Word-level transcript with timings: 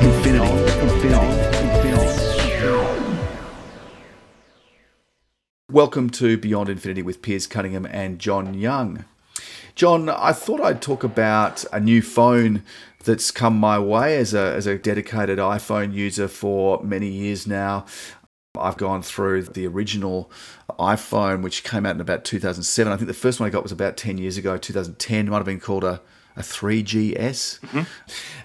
infinity, 0.00 0.66
Welcome 5.70 6.10
to 6.10 6.38
Beyond 6.38 6.68
Infinity 6.68 7.02
with 7.02 7.22
Piers 7.22 7.46
Cunningham 7.46 7.86
and 7.86 8.18
John 8.18 8.54
Young. 8.54 9.04
John, 9.74 10.08
I 10.08 10.32
thought 10.32 10.60
I'd 10.60 10.80
talk 10.80 11.04
about 11.04 11.64
a 11.72 11.80
new 11.80 12.00
phone 12.00 12.62
that's 13.04 13.30
come 13.30 13.58
my 13.58 13.78
way 13.78 14.16
as 14.16 14.32
a, 14.32 14.54
as 14.54 14.66
a 14.66 14.78
dedicated 14.78 15.38
iPhone 15.38 15.92
user 15.92 16.28
for 16.28 16.82
many 16.82 17.08
years 17.08 17.46
now. 17.46 17.84
I've 18.58 18.78
gone 18.78 19.02
through 19.02 19.42
the 19.42 19.66
original 19.66 20.30
iPhone, 20.78 21.42
which 21.42 21.62
came 21.62 21.84
out 21.84 21.94
in 21.94 22.00
about 22.00 22.24
2007. 22.24 22.92
I 22.92 22.96
think 22.96 23.08
the 23.08 23.14
first 23.14 23.38
one 23.38 23.46
I 23.46 23.50
got 23.50 23.62
was 23.62 23.72
about 23.72 23.96
10 23.96 24.18
years 24.18 24.38
ago, 24.38 24.56
2010. 24.56 25.26
It 25.26 25.30
might 25.30 25.36
have 25.36 25.46
been 25.46 25.60
called 25.60 25.84
a 25.84 26.00
a 26.36 26.42
3GS. 26.42 27.60
Mm-hmm. 27.60 27.82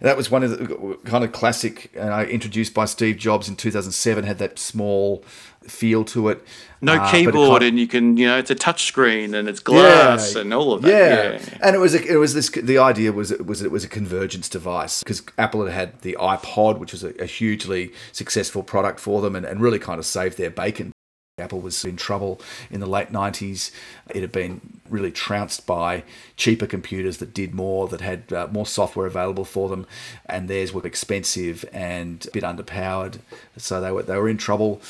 That 0.02 0.16
was 0.16 0.32
one 0.32 0.44
of 0.44 0.52
the 0.52 0.98
kind 1.04 1.24
of 1.24 1.32
classic, 1.32 1.92
uh, 2.00 2.26
introduced 2.30 2.74
by 2.74 2.86
Steve 2.86 3.18
Jobs 3.18 3.50
in 3.50 3.56
2007. 3.56 4.24
Had 4.24 4.38
that 4.40 4.58
small 4.58 5.24
feel 5.68 6.04
to 6.06 6.30
it. 6.30 6.44
No 6.82 6.96
uh, 6.96 7.12
keyboard, 7.12 7.62
and 7.62 7.78
you 7.78 7.88
can, 7.88 8.18
you 8.18 8.28
know, 8.28 8.38
it's 8.38 8.50
a 8.50 8.56
touch 8.56 8.86
screen 8.86 9.36
and 9.36 9.48
it's 9.48 9.60
glass 9.60 10.34
yeah, 10.34 10.42
and 10.42 10.54
all 10.54 10.74
of 10.74 10.82
that. 10.82 10.90
Yeah. 10.90 11.32
yeah. 11.34 11.58
and 11.62 11.76
it 11.76 11.80
was 11.80 11.94
a, 11.94 12.04
it 12.04 12.16
was 12.16 12.34
this. 12.34 12.50
The 12.50 12.78
idea 12.78 13.12
was 13.12 13.32
it 13.32 13.46
was 13.46 13.62
it 13.62 13.72
was 13.72 13.84
a 13.84 13.90
convergence 13.90 14.50
device 14.50 15.04
because 15.04 15.22
Apple 15.38 15.66
had 15.66 15.74
had 15.74 16.02
the 16.02 16.18
iPod, 16.20 16.80
which 16.80 16.94
was 16.94 17.04
a, 17.04 17.10
a 17.22 17.26
hugely 17.26 17.92
successful 18.12 18.64
product 18.64 19.00
for 19.00 19.22
them, 19.22 19.36
and, 19.36 19.46
and 19.46 19.62
really 19.62 19.80
kind 19.80 20.00
of 20.00 20.06
saved 20.06 20.38
their 20.38 20.50
bacon. 20.50 20.94
Apple 21.42 21.60
was 21.60 21.84
in 21.84 21.98
trouble 21.98 22.40
in 22.70 22.80
the 22.80 22.86
late 22.86 23.12
90s. 23.12 23.72
It 24.14 24.22
had 24.22 24.32
been 24.32 24.62
really 24.90 25.12
trounced 25.12 25.66
by 25.66 26.04
cheaper 26.38 26.68
computers 26.68 27.18
that 27.18 27.34
did 27.34 27.54
more, 27.54 27.88
that 27.88 28.02
had 28.02 28.32
uh, 28.32 28.48
more 28.52 28.66
software 28.66 29.08
available 29.08 29.46
for 29.46 29.70
them, 29.70 29.86
and 30.26 30.48
theirs 30.48 30.74
were 30.74 30.86
expensive 30.86 31.66
and 31.72 32.26
a 32.28 32.32
bit 32.32 32.44
underpowered. 32.44 33.20
So 33.58 33.82
they 33.82 33.92
were 33.92 34.04
they 34.04 34.18
were 34.18 34.30
in 34.30 34.38
trouble. 34.38 34.82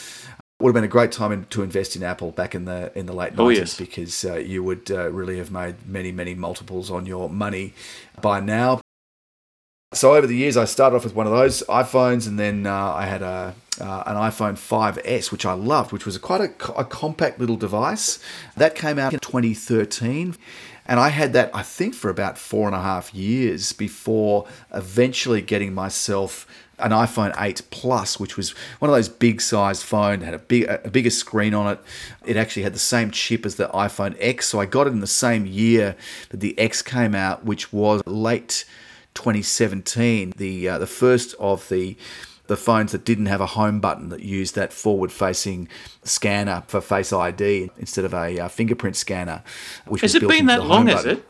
It 0.59 0.63
would 0.63 0.75
have 0.75 0.75
been 0.75 0.83
a 0.83 0.87
great 0.87 1.11
time 1.11 1.31
in, 1.31 1.45
to 1.45 1.63
invest 1.63 1.95
in 1.95 2.03
Apple 2.03 2.31
back 2.31 2.53
in 2.53 2.65
the 2.65 2.91
in 2.95 3.05
the 3.05 3.13
late 3.13 3.33
90s 3.33 3.39
oh, 3.39 3.49
yes. 3.49 3.77
because 3.77 4.25
uh, 4.25 4.35
you 4.35 4.63
would 4.63 4.91
uh, 4.91 5.11
really 5.11 5.37
have 5.37 5.51
made 5.51 5.87
many 5.87 6.11
many 6.11 6.35
multiples 6.35 6.91
on 6.91 7.05
your 7.05 7.29
money 7.29 7.73
by 8.21 8.39
now. 8.39 8.81
So 9.93 10.15
over 10.15 10.25
the 10.25 10.37
years, 10.37 10.55
I 10.55 10.63
started 10.63 10.95
off 10.95 11.03
with 11.03 11.15
one 11.15 11.27
of 11.27 11.33
those 11.33 11.63
iPhones, 11.63 12.25
and 12.25 12.39
then 12.39 12.65
uh, 12.65 12.93
I 12.93 13.05
had 13.05 13.21
a 13.21 13.53
uh, 13.79 14.03
an 14.05 14.15
iPhone 14.15 14.53
5S, 14.53 15.31
which 15.33 15.45
I 15.45 15.51
loved, 15.53 15.91
which 15.91 16.05
was 16.05 16.15
a, 16.15 16.19
quite 16.19 16.41
a, 16.41 16.73
a, 16.73 16.85
compact 16.85 17.39
little 17.39 17.57
device. 17.57 18.19
That 18.55 18.75
came 18.75 18.99
out 18.99 19.11
in 19.11 19.19
2013. 19.19 20.35
And 20.85 20.99
I 20.99 21.09
had 21.09 21.33
that, 21.33 21.51
I 21.53 21.63
think, 21.63 21.95
for 21.95 22.09
about 22.09 22.37
four 22.37 22.67
and 22.67 22.75
a 22.75 22.81
half 22.81 23.13
years 23.13 23.73
before 23.73 24.47
eventually 24.73 25.41
getting 25.41 25.73
myself 25.73 26.45
an 26.79 26.91
iPhone 26.91 27.33
8 27.37 27.63
Plus, 27.69 28.19
which 28.19 28.37
was 28.37 28.51
one 28.79 28.89
of 28.89 28.95
those 28.95 29.09
big 29.09 29.41
sized 29.41 29.83
phones, 29.83 30.23
had 30.23 30.33
a 30.33 30.39
big 30.39 30.63
a 30.69 30.89
bigger 30.89 31.09
screen 31.09 31.53
on 31.53 31.71
it. 31.73 31.79
It 32.25 32.37
actually 32.37 32.63
had 32.63 32.73
the 32.73 32.79
same 32.79 33.11
chip 33.11 33.45
as 33.45 33.55
the 33.55 33.67
iPhone 33.69 34.15
X, 34.19 34.47
so 34.47 34.59
I 34.59 34.65
got 34.65 34.87
it 34.87 34.93
in 34.93 35.01
the 35.01 35.07
same 35.07 35.45
year 35.45 35.95
that 36.29 36.39
the 36.39 36.57
X 36.57 36.81
came 36.81 37.13
out, 37.13 37.45
which 37.45 37.73
was 37.73 38.01
late 38.05 38.65
2017. 39.13 40.33
The 40.37 40.69
uh, 40.69 40.77
the 40.77 40.87
first 40.87 41.35
of 41.39 41.67
the 41.69 41.97
the 42.47 42.57
phones 42.57 42.91
that 42.91 43.05
didn't 43.05 43.27
have 43.27 43.39
a 43.39 43.45
home 43.45 43.79
button 43.79 44.09
that 44.09 44.23
used 44.23 44.55
that 44.55 44.73
forward 44.73 45.11
facing 45.11 45.69
scanner 46.03 46.63
for 46.67 46.81
Face 46.81 47.13
ID 47.13 47.69
instead 47.77 48.03
of 48.03 48.13
a 48.13 48.39
uh, 48.39 48.47
fingerprint 48.49 48.95
scanner. 48.95 49.43
Which 49.85 50.01
has 50.01 50.15
it 50.15 50.27
been 50.27 50.47
that 50.47 50.65
long, 50.65 50.87
has 50.87 51.05
it? 51.05 51.25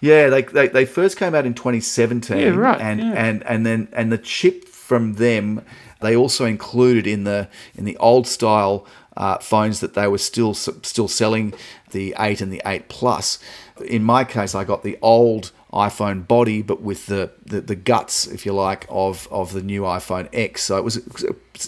Yeah, 0.00 0.30
they, 0.30 0.42
they, 0.42 0.68
they 0.68 0.84
first 0.84 1.16
came 1.16 1.34
out 1.34 1.46
in 1.46 1.54
2017. 1.54 2.36
Yeah, 2.36 2.48
right. 2.48 2.80
And, 2.80 3.00
yeah. 3.00 3.12
and, 3.12 3.46
and 3.46 3.66
then 3.66 3.88
and 3.92 4.10
the 4.10 4.18
chip 4.18 4.66
from 4.66 5.14
them 5.14 5.62
they 6.02 6.16
also 6.16 6.44
included 6.44 7.06
in 7.06 7.24
the 7.24 7.48
in 7.74 7.84
the 7.84 7.96
old 7.96 8.26
style 8.26 8.86
uh, 9.16 9.38
phones 9.38 9.80
that 9.80 9.94
they 9.94 10.08
were 10.08 10.18
still 10.18 10.54
still 10.54 11.08
selling 11.08 11.54
the 11.90 12.14
8 12.18 12.40
and 12.40 12.52
the 12.52 12.62
8 12.64 12.88
plus. 12.88 13.38
In 13.86 14.02
my 14.04 14.24
case, 14.24 14.54
I 14.54 14.64
got 14.64 14.82
the 14.82 14.98
old 15.02 15.52
iPhone 15.72 16.26
body, 16.26 16.60
but 16.60 16.82
with 16.82 17.06
the, 17.06 17.30
the, 17.44 17.62
the, 17.62 17.74
guts, 17.74 18.26
if 18.26 18.44
you 18.44 18.52
like, 18.52 18.86
of, 18.90 19.26
of 19.30 19.54
the 19.54 19.62
new 19.62 19.82
iPhone 19.82 20.28
X. 20.32 20.64
So 20.64 20.76
it 20.76 20.84
was 20.84 20.98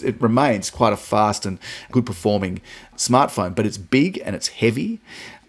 it 0.03 0.21
remains 0.21 0.69
quite 0.69 0.93
a 0.93 0.97
fast 0.97 1.45
and 1.45 1.57
good 1.91 2.05
performing 2.05 2.61
smartphone, 2.95 3.55
but 3.55 3.65
it's 3.65 3.77
big 3.77 4.21
and 4.23 4.35
it's 4.35 4.49
heavy. 4.49 4.99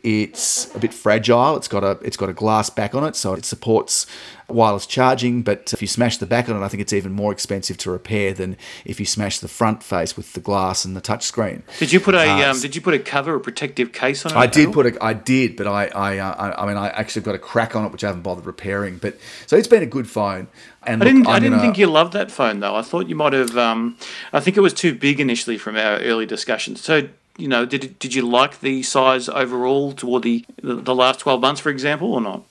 It's 0.06 0.72
a 0.72 0.78
bit 0.78 0.94
fragile. 0.94 1.56
It's 1.56 1.66
got 1.66 1.82
a 1.82 1.98
it's 2.00 2.16
got 2.16 2.28
a 2.28 2.32
glass 2.32 2.70
back 2.70 2.94
on 2.94 3.02
it, 3.02 3.16
so 3.16 3.34
it 3.34 3.44
supports 3.44 4.06
wireless 4.48 4.86
charging. 4.86 5.42
But 5.42 5.72
if 5.72 5.82
you 5.82 5.88
smash 5.88 6.18
the 6.18 6.26
back 6.26 6.48
on 6.48 6.54
it, 6.54 6.64
I 6.64 6.68
think 6.68 6.80
it's 6.80 6.92
even 6.92 7.10
more 7.10 7.32
expensive 7.32 7.76
to 7.78 7.90
repair 7.90 8.32
than 8.32 8.56
if 8.84 9.00
you 9.00 9.06
smash 9.06 9.40
the 9.40 9.48
front 9.48 9.82
face 9.82 10.16
with 10.16 10.34
the 10.34 10.38
glass 10.38 10.84
and 10.84 10.94
the 10.94 11.00
touchscreen. 11.00 11.62
Did 11.80 11.92
you 11.92 11.98
put 11.98 12.14
a 12.14 12.20
uh, 12.20 12.52
um, 12.52 12.60
Did 12.60 12.76
you 12.76 12.80
put 12.80 12.94
a 12.94 13.00
cover, 13.00 13.34
a 13.34 13.40
protective 13.40 13.90
case 13.90 14.24
on 14.24 14.30
it? 14.30 14.36
I 14.36 14.46
did 14.46 14.72
put 14.72 14.86
a 14.86 15.04
I 15.04 15.12
did, 15.12 15.56
but 15.56 15.66
I 15.66 15.86
I, 15.88 16.18
uh, 16.18 16.54
I 16.56 16.66
mean 16.68 16.76
I 16.76 16.90
actually 16.90 17.22
got 17.22 17.34
a 17.34 17.40
crack 17.40 17.74
on 17.74 17.84
it 17.84 17.90
which 17.90 18.04
I 18.04 18.06
haven't 18.06 18.22
bothered 18.22 18.46
repairing. 18.46 18.98
But 18.98 19.18
so 19.48 19.56
it's 19.56 19.66
been 19.66 19.82
a 19.82 19.86
good 19.86 20.08
phone. 20.08 20.46
And 20.84 21.02
I 21.02 21.04
didn't. 21.04 21.26
I 21.26 21.40
didn't 21.40 21.54
gonna, 21.54 21.62
think 21.62 21.78
you 21.78 21.88
loved 21.88 22.12
that 22.12 22.30
phone 22.30 22.60
though. 22.60 22.76
I 22.76 22.82
thought 22.82 23.08
you 23.08 23.16
might 23.16 23.32
have. 23.32 23.58
Um, 23.58 23.98
I 24.32 24.38
think 24.38 24.56
it 24.56 24.60
was 24.60 24.72
too 24.72 24.94
big 24.94 25.18
initially 25.18 25.58
from 25.58 25.76
our 25.76 25.98
early 25.98 26.26
discussions. 26.26 26.80
So 26.80 27.08
you 27.36 27.48
know, 27.48 27.66
did 27.66 27.98
did 27.98 28.14
you 28.14 28.22
like 28.22 28.60
the 28.60 28.82
size 28.82 29.28
overall 29.28 29.92
toward 29.92 30.22
the 30.22 30.44
the 30.62 30.94
last 30.94 31.20
twelve 31.20 31.40
months, 31.40 31.60
for 31.60 31.70
example, 31.70 32.12
or 32.12 32.20
not? 32.20 32.42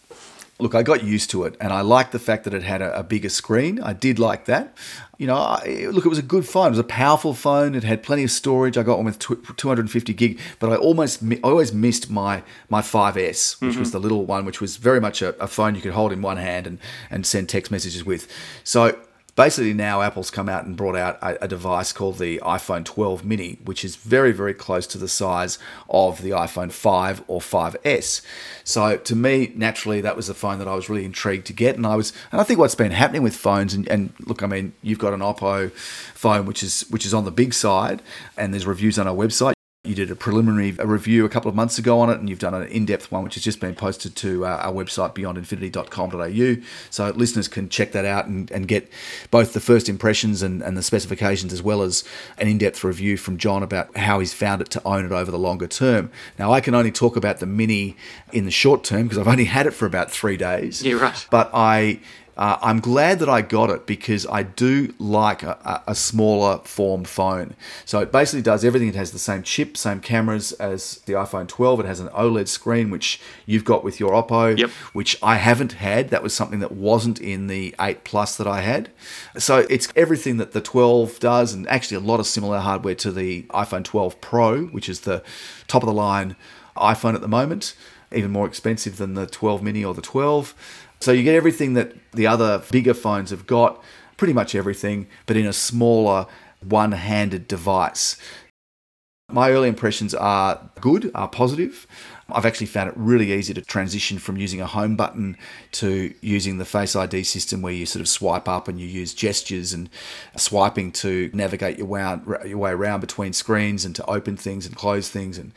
Look, 0.58 0.74
I 0.74 0.84
got 0.84 1.04
used 1.04 1.32
to 1.32 1.44
it, 1.44 1.58
and 1.60 1.74
I 1.74 1.82
liked 1.82 2.14
the 2.14 2.20
fact 2.20 2.46
that 2.46 2.54
it 2.54 2.64
had 2.64 2.82
a, 2.82 3.00
a 3.00 3.04
bigger 3.04 3.28
screen. 3.28 3.82
I 3.82 3.92
did 3.92 4.20
like 4.20 4.46
that. 4.46 4.74
You 5.18 5.28
know, 5.28 5.36
I, 5.36 5.88
look, 5.92 6.06
it 6.06 6.10
was 6.10 6.18
a 6.18 6.24
good 6.24 6.48
phone. 6.48 6.68
It 6.68 6.70
was 6.70 6.80
a 6.80 6.84
powerful 6.84 7.34
phone. 7.34 7.76
It 7.76 7.84
had 7.84 8.04
plenty 8.04 8.24
of 8.24 8.32
storage. 8.32 8.78
I 8.78 8.84
got 8.84 8.96
one 8.98 9.06
with 9.06 9.20
250 9.20 10.14
gig, 10.14 10.40
but 10.60 10.72
I 10.72 10.78
almost, 10.78 11.22
I 11.24 11.40
always 11.44 11.74
missed 11.74 12.10
my 12.10 12.42
my 12.70 12.82
5S, 12.82 13.60
which 13.60 13.72
mm-hmm. 13.72 13.80
was 13.80 13.92
the 13.92 14.00
little 14.00 14.26
one, 14.26 14.46
which 14.46 14.62
was 14.62 14.78
very 14.78 15.02
much 15.02 15.22
a, 15.22 15.38
a 15.44 15.48
phone 15.48 15.76
you 15.76 15.82
could 15.82 15.92
hold 15.92 16.14
in 16.14 16.22
one 16.22 16.38
hand 16.38 16.68
and 16.68 16.80
and 17.12 17.26
send 17.26 17.50
text 17.50 17.70
messages 17.70 18.06
with. 18.06 18.32
So 18.64 18.98
basically 19.36 19.74
now 19.74 20.02
Apple's 20.02 20.32
come 20.32 20.48
out 20.48 20.66
and 20.66 20.78
brought 20.78 20.96
out 20.96 21.18
a, 21.22 21.44
a, 21.44 21.48
device 21.48 21.92
called 21.92 22.18
the 22.18 22.40
iPhone 22.40 22.86
12 22.86 23.26
mini, 23.26 23.60
which 23.64 23.84
is 23.84 23.96
very, 23.98 24.32
very 24.32 24.54
close 24.54 24.88
to 24.88 24.98
the 24.98 25.08
size 25.08 25.60
of 25.90 26.22
the 26.22 26.32
iPhone 26.32 26.72
5 26.72 27.24
or 27.28 27.40
5S. 27.40 28.22
So 28.64 28.98
to 28.98 29.16
me, 29.16 29.52
naturally, 29.56 30.02
that 30.02 30.16
was 30.16 30.28
the 30.28 30.34
phone 30.34 30.60
that 30.60 30.68
I 30.68 30.76
was 30.76 30.90
really 30.90 31.06
intrigued 31.06 31.48
to 31.48 31.54
get. 31.54 31.76
And 31.76 31.86
I 31.86 31.96
was, 31.96 32.14
and 32.32 32.40
I 32.40 32.44
think 32.44 32.60
what's 32.60 32.76
been 32.76 32.92
happening 32.92 33.24
with 33.24 33.36
phones, 33.36 33.74
and, 33.74 33.88
and 33.90 34.14
look, 34.22 34.42
I 34.42 34.48
mean, 34.48 34.74
you've 34.82 35.00
got 35.00 35.14
an 35.14 35.20
Oppo 35.20 35.72
phone, 35.72 36.46
which 36.46 36.64
is 36.64 36.82
which 36.90 37.06
is 37.06 37.14
on 37.14 37.26
the 37.26 37.32
big 37.32 37.54
side, 37.54 38.02
and 38.38 38.54
there's 38.54 38.66
reviews 38.66 38.98
on 38.98 39.08
our 39.08 39.16
website. 39.16 39.55
You 39.96 40.06
did 40.06 40.12
a 40.12 40.16
preliminary 40.18 40.72
review 40.72 41.24
a 41.24 41.30
couple 41.30 41.48
of 41.48 41.56
months 41.56 41.78
ago 41.78 42.02
on 42.02 42.10
it, 42.10 42.20
and 42.20 42.30
you've 42.30 42.40
done 42.40 42.54
an 42.54 42.68
in 42.68 42.86
depth 42.86 43.14
one, 43.14 43.24
which 43.24 43.36
has 43.36 43.44
just 43.46 43.62
been 43.62 43.76
posted 43.76 44.14
to 44.18 44.46
uh, 44.46 44.50
our 44.64 44.74
website, 44.74 45.16
beyondinfinity.com.au. 45.16 46.66
So 46.90 47.10
listeners 47.12 47.48
can 47.48 47.70
check 47.70 47.94
that 47.94 48.04
out 48.04 48.26
and, 48.26 48.52
and 48.52 48.68
get 48.68 48.92
both 49.32 49.54
the 49.54 49.62
first 49.62 49.88
impressions 49.88 50.42
and, 50.42 50.62
and 50.62 50.76
the 50.76 50.84
specifications, 50.84 51.54
as 51.54 51.64
well 51.64 51.82
as 51.82 52.04
an 52.38 52.50
in 52.50 52.58
depth 52.58 52.84
review 52.84 53.16
from 53.16 53.38
John 53.38 53.64
about 53.64 53.96
how 53.96 54.20
he's 54.20 54.34
found 54.34 54.62
it 54.62 54.70
to 54.72 54.82
own 54.86 55.06
it 55.06 55.14
over 55.14 55.32
the 55.32 55.40
longer 55.40 55.68
term. 55.68 56.12
Now, 56.38 56.52
I 56.52 56.60
can 56.60 56.76
only 56.76 56.92
talk 56.92 57.16
about 57.16 57.40
the 57.40 57.46
Mini 57.46 57.96
in 58.34 58.44
the 58.44 58.52
short 58.52 58.84
term 58.84 59.04
because 59.04 59.18
I've 59.18 59.30
only 59.30 59.46
had 59.46 59.66
it 59.66 59.72
for 59.72 59.86
about 59.86 60.12
three 60.12 60.36
days. 60.36 60.84
Yeah, 60.84 60.96
right. 60.96 61.28
But 61.32 61.52
I 61.54 62.02
uh, 62.38 62.58
I'm 62.62 62.82
glad 62.82 63.20
that 63.20 63.30
I 63.30 63.42
got 63.42 63.70
it 63.70 63.86
because 63.86 64.28
I 64.28 64.44
do 64.44 64.94
like 65.00 65.42
a, 65.42 65.84
a, 65.88 65.96
smaller 65.96 66.58
form 66.60 67.06
phone. 67.06 67.56
So 67.86 68.00
it 68.00 68.12
basically 68.12 68.42
does 68.42 68.66
everything. 68.66 68.90
It 68.90 68.96
has 68.96 69.12
the 69.12 69.20
same 69.20 69.42
chip, 69.42 69.78
same 69.78 70.02
cameras 70.02 70.52
as 70.54 70.98
the 71.06 71.14
iPhone 71.14 71.48
12. 71.48 71.82
It 71.82 71.86
has 71.86 72.02
an 72.02 72.10
OLED 72.10 72.50
screen, 72.50 72.90
which 72.90 73.22
you've 73.46 73.64
got 73.64 73.86
with 73.86 74.02
your 74.02 74.12
Oppo, 74.12 74.58
yep. 74.58 74.70
which 74.92 75.18
I 75.24 75.38
haven't 75.38 75.74
had. 75.74 76.10
That 76.10 76.24
was 76.24 76.34
something 76.34 76.60
that 76.60 76.74
wasn't 76.74 77.22
in 77.22 77.48
the 77.48 77.74
8 77.80 78.04
Plus 78.04 78.36
that 78.36 78.48
I 78.48 78.62
had. 78.62 78.90
So 79.38 79.66
it's 79.70 79.88
everything 79.96 80.36
that 80.38 80.52
the 80.52 80.62
12 80.62 81.20
does, 81.22 81.54
and 81.54 81.68
actually 81.70 81.98
a 81.98 82.02
lot 82.02 82.20
of 82.20 82.28
similar 82.28 82.60
hardware 82.60 82.96
to 82.96 83.12
the 83.12 83.44
iPhone 83.44 83.86
12 83.86 84.20
Pro, 84.20 84.66
which 84.66 84.90
is 84.90 85.02
the 85.02 85.24
top 85.68 85.84
of 85.84 85.88
the 85.88 85.94
line 85.94 86.36
iPhone 86.76 87.16
at 87.16 87.22
the 87.22 87.30
moment, 87.30 87.76
even 88.12 88.32
more 88.32 88.46
expensive 88.46 88.98
than 88.98 89.14
the 89.14 89.26
12 89.26 89.64
mini 89.64 89.86
or 89.86 89.94
the 89.94 90.02
12. 90.02 90.54
So 91.06 91.12
you 91.12 91.22
get 91.22 91.36
everything 91.36 91.76
that 91.76 91.94
the 92.14 92.26
other 92.26 92.64
bigger 92.72 92.96
phones 92.96 93.30
have 93.30 93.46
got, 93.46 93.80
pretty 94.18 94.34
much 94.34 94.56
everything, 94.56 95.06
but 95.28 95.38
in 95.38 95.46
a 95.46 95.54
smaller 95.54 96.26
one 96.68 96.94
handed 96.94 97.48
device. 97.48 98.18
My 99.30 99.52
early 99.52 99.70
impressions 99.70 100.16
are 100.16 100.72
good, 100.82 101.12
are 101.14 101.28
positive. 101.28 101.86
I've 102.28 102.48
actually 102.48 102.66
found 102.66 102.90
it 102.90 102.96
really 102.98 103.34
easy 103.34 103.54
to 103.54 103.62
transition 103.62 104.18
from 104.18 104.38
using 104.38 104.62
a 104.62 104.66
home 104.66 104.96
button 104.96 105.38
to 105.74 106.12
using 106.22 106.58
the 106.58 106.66
Face 106.66 106.96
ID 106.96 107.24
system 107.24 107.62
where 107.62 107.74
you 107.74 107.86
sort 107.86 108.02
of 108.02 108.08
swipe 108.08 108.48
up 108.48 108.68
and 108.68 108.80
you 108.80 108.88
use 108.88 109.14
gestures 109.14 109.74
and 109.74 109.92
swiping 110.36 110.92
to 110.94 111.30
navigate 111.34 111.78
your 111.78 111.86
way, 111.86 112.18
your 112.48 112.58
way 112.58 112.72
around 112.72 113.02
between 113.02 113.32
screens 113.32 113.86
and 113.86 113.96
to 113.96 114.06
open 114.08 114.38
things 114.38 114.66
and 114.66 114.76
close 114.76 115.08
things 115.08 115.38
and 115.38 115.52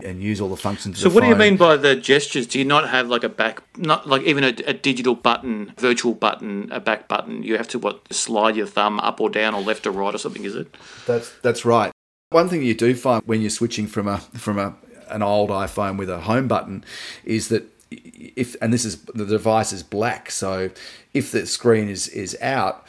and 0.00 0.22
use 0.22 0.40
all 0.40 0.48
the 0.48 0.56
functions. 0.56 0.98
So, 0.98 1.08
what 1.08 1.22
phone. 1.22 1.22
do 1.22 1.28
you 1.28 1.50
mean 1.50 1.56
by 1.56 1.76
the 1.76 1.96
gestures? 1.96 2.46
Do 2.46 2.58
you 2.58 2.64
not 2.64 2.88
have 2.88 3.08
like 3.08 3.24
a 3.24 3.28
back, 3.28 3.62
not 3.76 4.08
like 4.08 4.22
even 4.22 4.44
a, 4.44 4.54
a, 4.66 4.72
digital 4.72 5.14
button, 5.14 5.72
virtual 5.78 6.14
button, 6.14 6.70
a 6.72 6.80
back 6.80 7.08
button? 7.08 7.42
You 7.42 7.56
have 7.56 7.68
to 7.68 7.78
what 7.78 8.12
slide 8.12 8.56
your 8.56 8.66
thumb 8.66 9.00
up 9.00 9.20
or 9.20 9.30
down 9.30 9.54
or 9.54 9.60
left 9.60 9.86
or 9.86 9.90
right 9.90 10.14
or 10.14 10.18
something? 10.18 10.44
Is 10.44 10.54
it? 10.54 10.74
That's 11.06 11.32
that's 11.42 11.64
right. 11.64 11.92
One 12.30 12.48
thing 12.48 12.62
you 12.62 12.74
do 12.74 12.94
find 12.94 13.22
when 13.26 13.40
you're 13.40 13.50
switching 13.50 13.86
from 13.86 14.08
a 14.08 14.18
from 14.18 14.58
a 14.58 14.74
an 15.08 15.22
old 15.22 15.50
iPhone 15.50 15.98
with 15.98 16.08
a 16.08 16.20
home 16.20 16.48
button 16.48 16.84
is 17.24 17.48
that 17.48 17.64
if 17.90 18.56
and 18.60 18.72
this 18.72 18.84
is 18.84 19.02
the 19.02 19.26
device 19.26 19.72
is 19.72 19.82
black, 19.82 20.30
so 20.30 20.70
if 21.14 21.30
the 21.30 21.46
screen 21.46 21.88
is 21.88 22.08
is 22.08 22.36
out, 22.40 22.86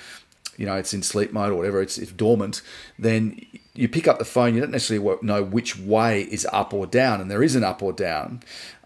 you 0.58 0.66
know 0.66 0.76
it's 0.76 0.94
in 0.94 1.04
sleep 1.04 1.34
mode 1.34 1.52
or 1.52 1.56
whatever, 1.56 1.82
it's, 1.82 1.98
it's 1.98 2.12
dormant, 2.12 2.62
then 2.98 3.46
you 3.76 3.90
pick 3.90 4.08
up 4.08 4.20
the 4.20 4.26
phone, 4.26 4.54
you 4.54 4.62
don't 4.62 4.70
necessarily 4.70 5.18
know 5.24 5.44
which 5.44 5.80
way 5.80 6.22
is 6.24 6.48
up 6.54 6.76
or 6.76 6.86
down, 6.86 7.20
and 7.20 7.32
there 7.32 7.42
is 7.42 7.56
an 7.56 7.64
up 7.64 7.82
or 7.82 7.92
down. 7.92 8.42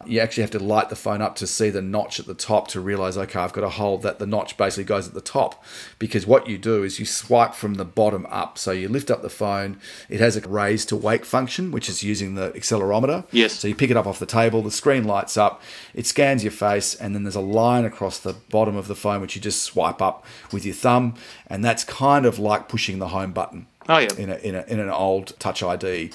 You 0.06 0.22
actually 0.22 0.44
have 0.44 0.52
to 0.52 0.60
light 0.60 0.90
the 0.90 0.96
phone 0.96 1.22
up 1.22 1.36
to 1.38 1.48
see 1.48 1.70
the 1.70 1.82
notch 1.82 2.22
at 2.22 2.26
the 2.26 2.34
top 2.34 2.70
to 2.70 2.80
realize, 2.80 3.18
okay, 3.18 3.40
I've 3.40 3.52
got 3.52 3.62
to 3.62 3.70
hold 3.70 4.04
that 4.04 4.20
the 4.20 4.28
notch 4.28 4.56
basically 4.56 4.86
goes 4.86 5.06
at 5.06 5.14
the 5.14 5.20
top. 5.20 5.62
Because 6.00 6.26
what 6.26 6.48
you 6.48 6.58
do 6.58 6.84
is 6.84 7.00
you 7.00 7.06
swipe 7.06 7.54
from 7.54 7.74
the 7.74 7.84
bottom 7.84 8.26
up. 8.30 8.58
So 8.58 8.72
you 8.72 8.88
lift 8.88 9.12
up 9.12 9.24
the 9.24 9.30
phone, 9.30 9.78
it 10.08 10.22
has 10.22 10.38
a 10.38 10.48
raise 10.48 10.86
to 10.86 10.96
wake 10.96 11.26
function, 11.26 11.72
which 11.72 11.90
is 11.90 12.04
using 12.04 12.36
the 12.36 12.52
accelerometer. 12.52 13.26
Yes. 13.32 13.54
So 13.54 13.68
you 13.68 13.76
pick 13.76 13.90
it 13.90 13.98
up 13.98 14.08
off 14.08 14.20
the 14.20 14.26
table, 14.26 14.62
the 14.62 14.72
screen 14.72 15.04
lights 15.04 15.36
up, 15.36 15.62
it 15.94 16.06
scans 16.06 16.44
your 16.44 16.52
face, 16.52 16.96
and 16.96 17.14
then 17.14 17.24
there's 17.24 17.36
a 17.36 17.42
line 17.42 17.84
across 17.84 18.20
the 18.20 18.36
bottom 18.50 18.78
of 18.78 18.88
the 18.88 18.96
phone, 18.96 19.20
which 19.20 19.36
you 19.36 19.42
just 19.42 19.64
swipe 19.64 20.02
up 20.02 20.26
with 20.54 20.64
your 20.64 20.76
thumb. 20.76 21.16
And 21.48 21.66
that's 21.66 21.84
kind 21.84 22.26
of 22.26 22.40
like 22.40 22.70
pushing 22.70 23.00
the 23.00 23.10
home 23.10 23.34
button. 23.34 23.66
Oh 23.90 23.98
yeah. 23.98 24.14
In 24.18 24.30
a, 24.30 24.36
in 24.36 24.56
a, 24.56 24.64
in 24.68 24.80
an 24.80 24.90
old 24.90 25.38
Touch 25.40 25.64
ID 25.64 26.12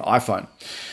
iPhone. 0.00 0.46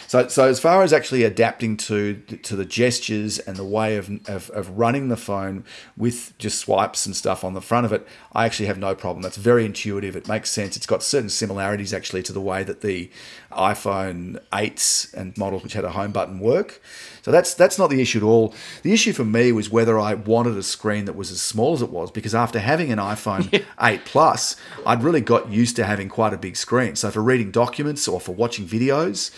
So 0.07 0.27
so 0.27 0.47
as 0.47 0.59
far 0.59 0.81
as 0.83 0.93
actually 0.93 1.23
adapting 1.23 1.75
to 1.77 2.15
to 2.15 2.55
the 2.55 2.65
gestures 2.65 3.39
and 3.39 3.57
the 3.57 3.65
way 3.65 3.97
of, 3.97 4.09
of, 4.27 4.49
of 4.51 4.69
running 4.77 5.09
the 5.09 5.17
phone 5.17 5.65
with 5.97 6.37
just 6.37 6.59
swipes 6.59 7.05
and 7.05 7.15
stuff 7.15 7.43
on 7.43 7.53
the 7.53 7.61
front 7.61 7.85
of 7.85 7.91
it, 7.91 8.07
I 8.31 8.45
actually 8.45 8.67
have 8.67 8.77
no 8.77 8.95
problem. 8.95 9.21
That's 9.21 9.37
very 9.37 9.65
intuitive. 9.65 10.15
It 10.15 10.27
makes 10.27 10.51
sense. 10.51 10.77
It's 10.77 10.85
got 10.85 11.03
certain 11.03 11.29
similarities 11.29 11.93
actually 11.93 12.23
to 12.23 12.33
the 12.33 12.41
way 12.41 12.63
that 12.63 12.81
the 12.81 13.09
iPhone 13.55 14.39
8s 14.51 15.13
and 15.13 15.37
models 15.37 15.63
which 15.63 15.73
had 15.73 15.85
a 15.85 15.91
home 15.91 16.11
button 16.11 16.39
work. 16.39 16.81
So 17.21 17.31
that's 17.31 17.53
that's 17.53 17.77
not 17.77 17.89
the 17.89 18.01
issue 18.01 18.19
at 18.19 18.23
all. 18.23 18.53
The 18.81 18.93
issue 18.93 19.13
for 19.13 19.23
me 19.23 19.51
was 19.51 19.69
whether 19.69 19.99
I 19.99 20.13
wanted 20.13 20.57
a 20.57 20.63
screen 20.63 21.05
that 21.05 21.15
was 21.15 21.31
as 21.31 21.41
small 21.41 21.73
as 21.73 21.81
it 21.81 21.89
was 21.89 22.11
because 22.11 22.35
after 22.35 22.59
having 22.59 22.91
an 22.91 22.99
iPhone 22.99 23.63
8 23.81 24.05
Plus, 24.05 24.55
I'd 24.85 25.03
really 25.03 25.21
got 25.21 25.49
used 25.49 25.75
to 25.77 25.85
having 25.85 26.09
quite 26.09 26.33
a 26.33 26.37
big 26.37 26.55
screen. 26.55 26.95
So 26.95 27.11
for 27.11 27.21
reading 27.21 27.51
documents 27.51 28.07
or 28.07 28.19
for 28.19 28.33
watching 28.33 28.65
videos, 28.65 29.31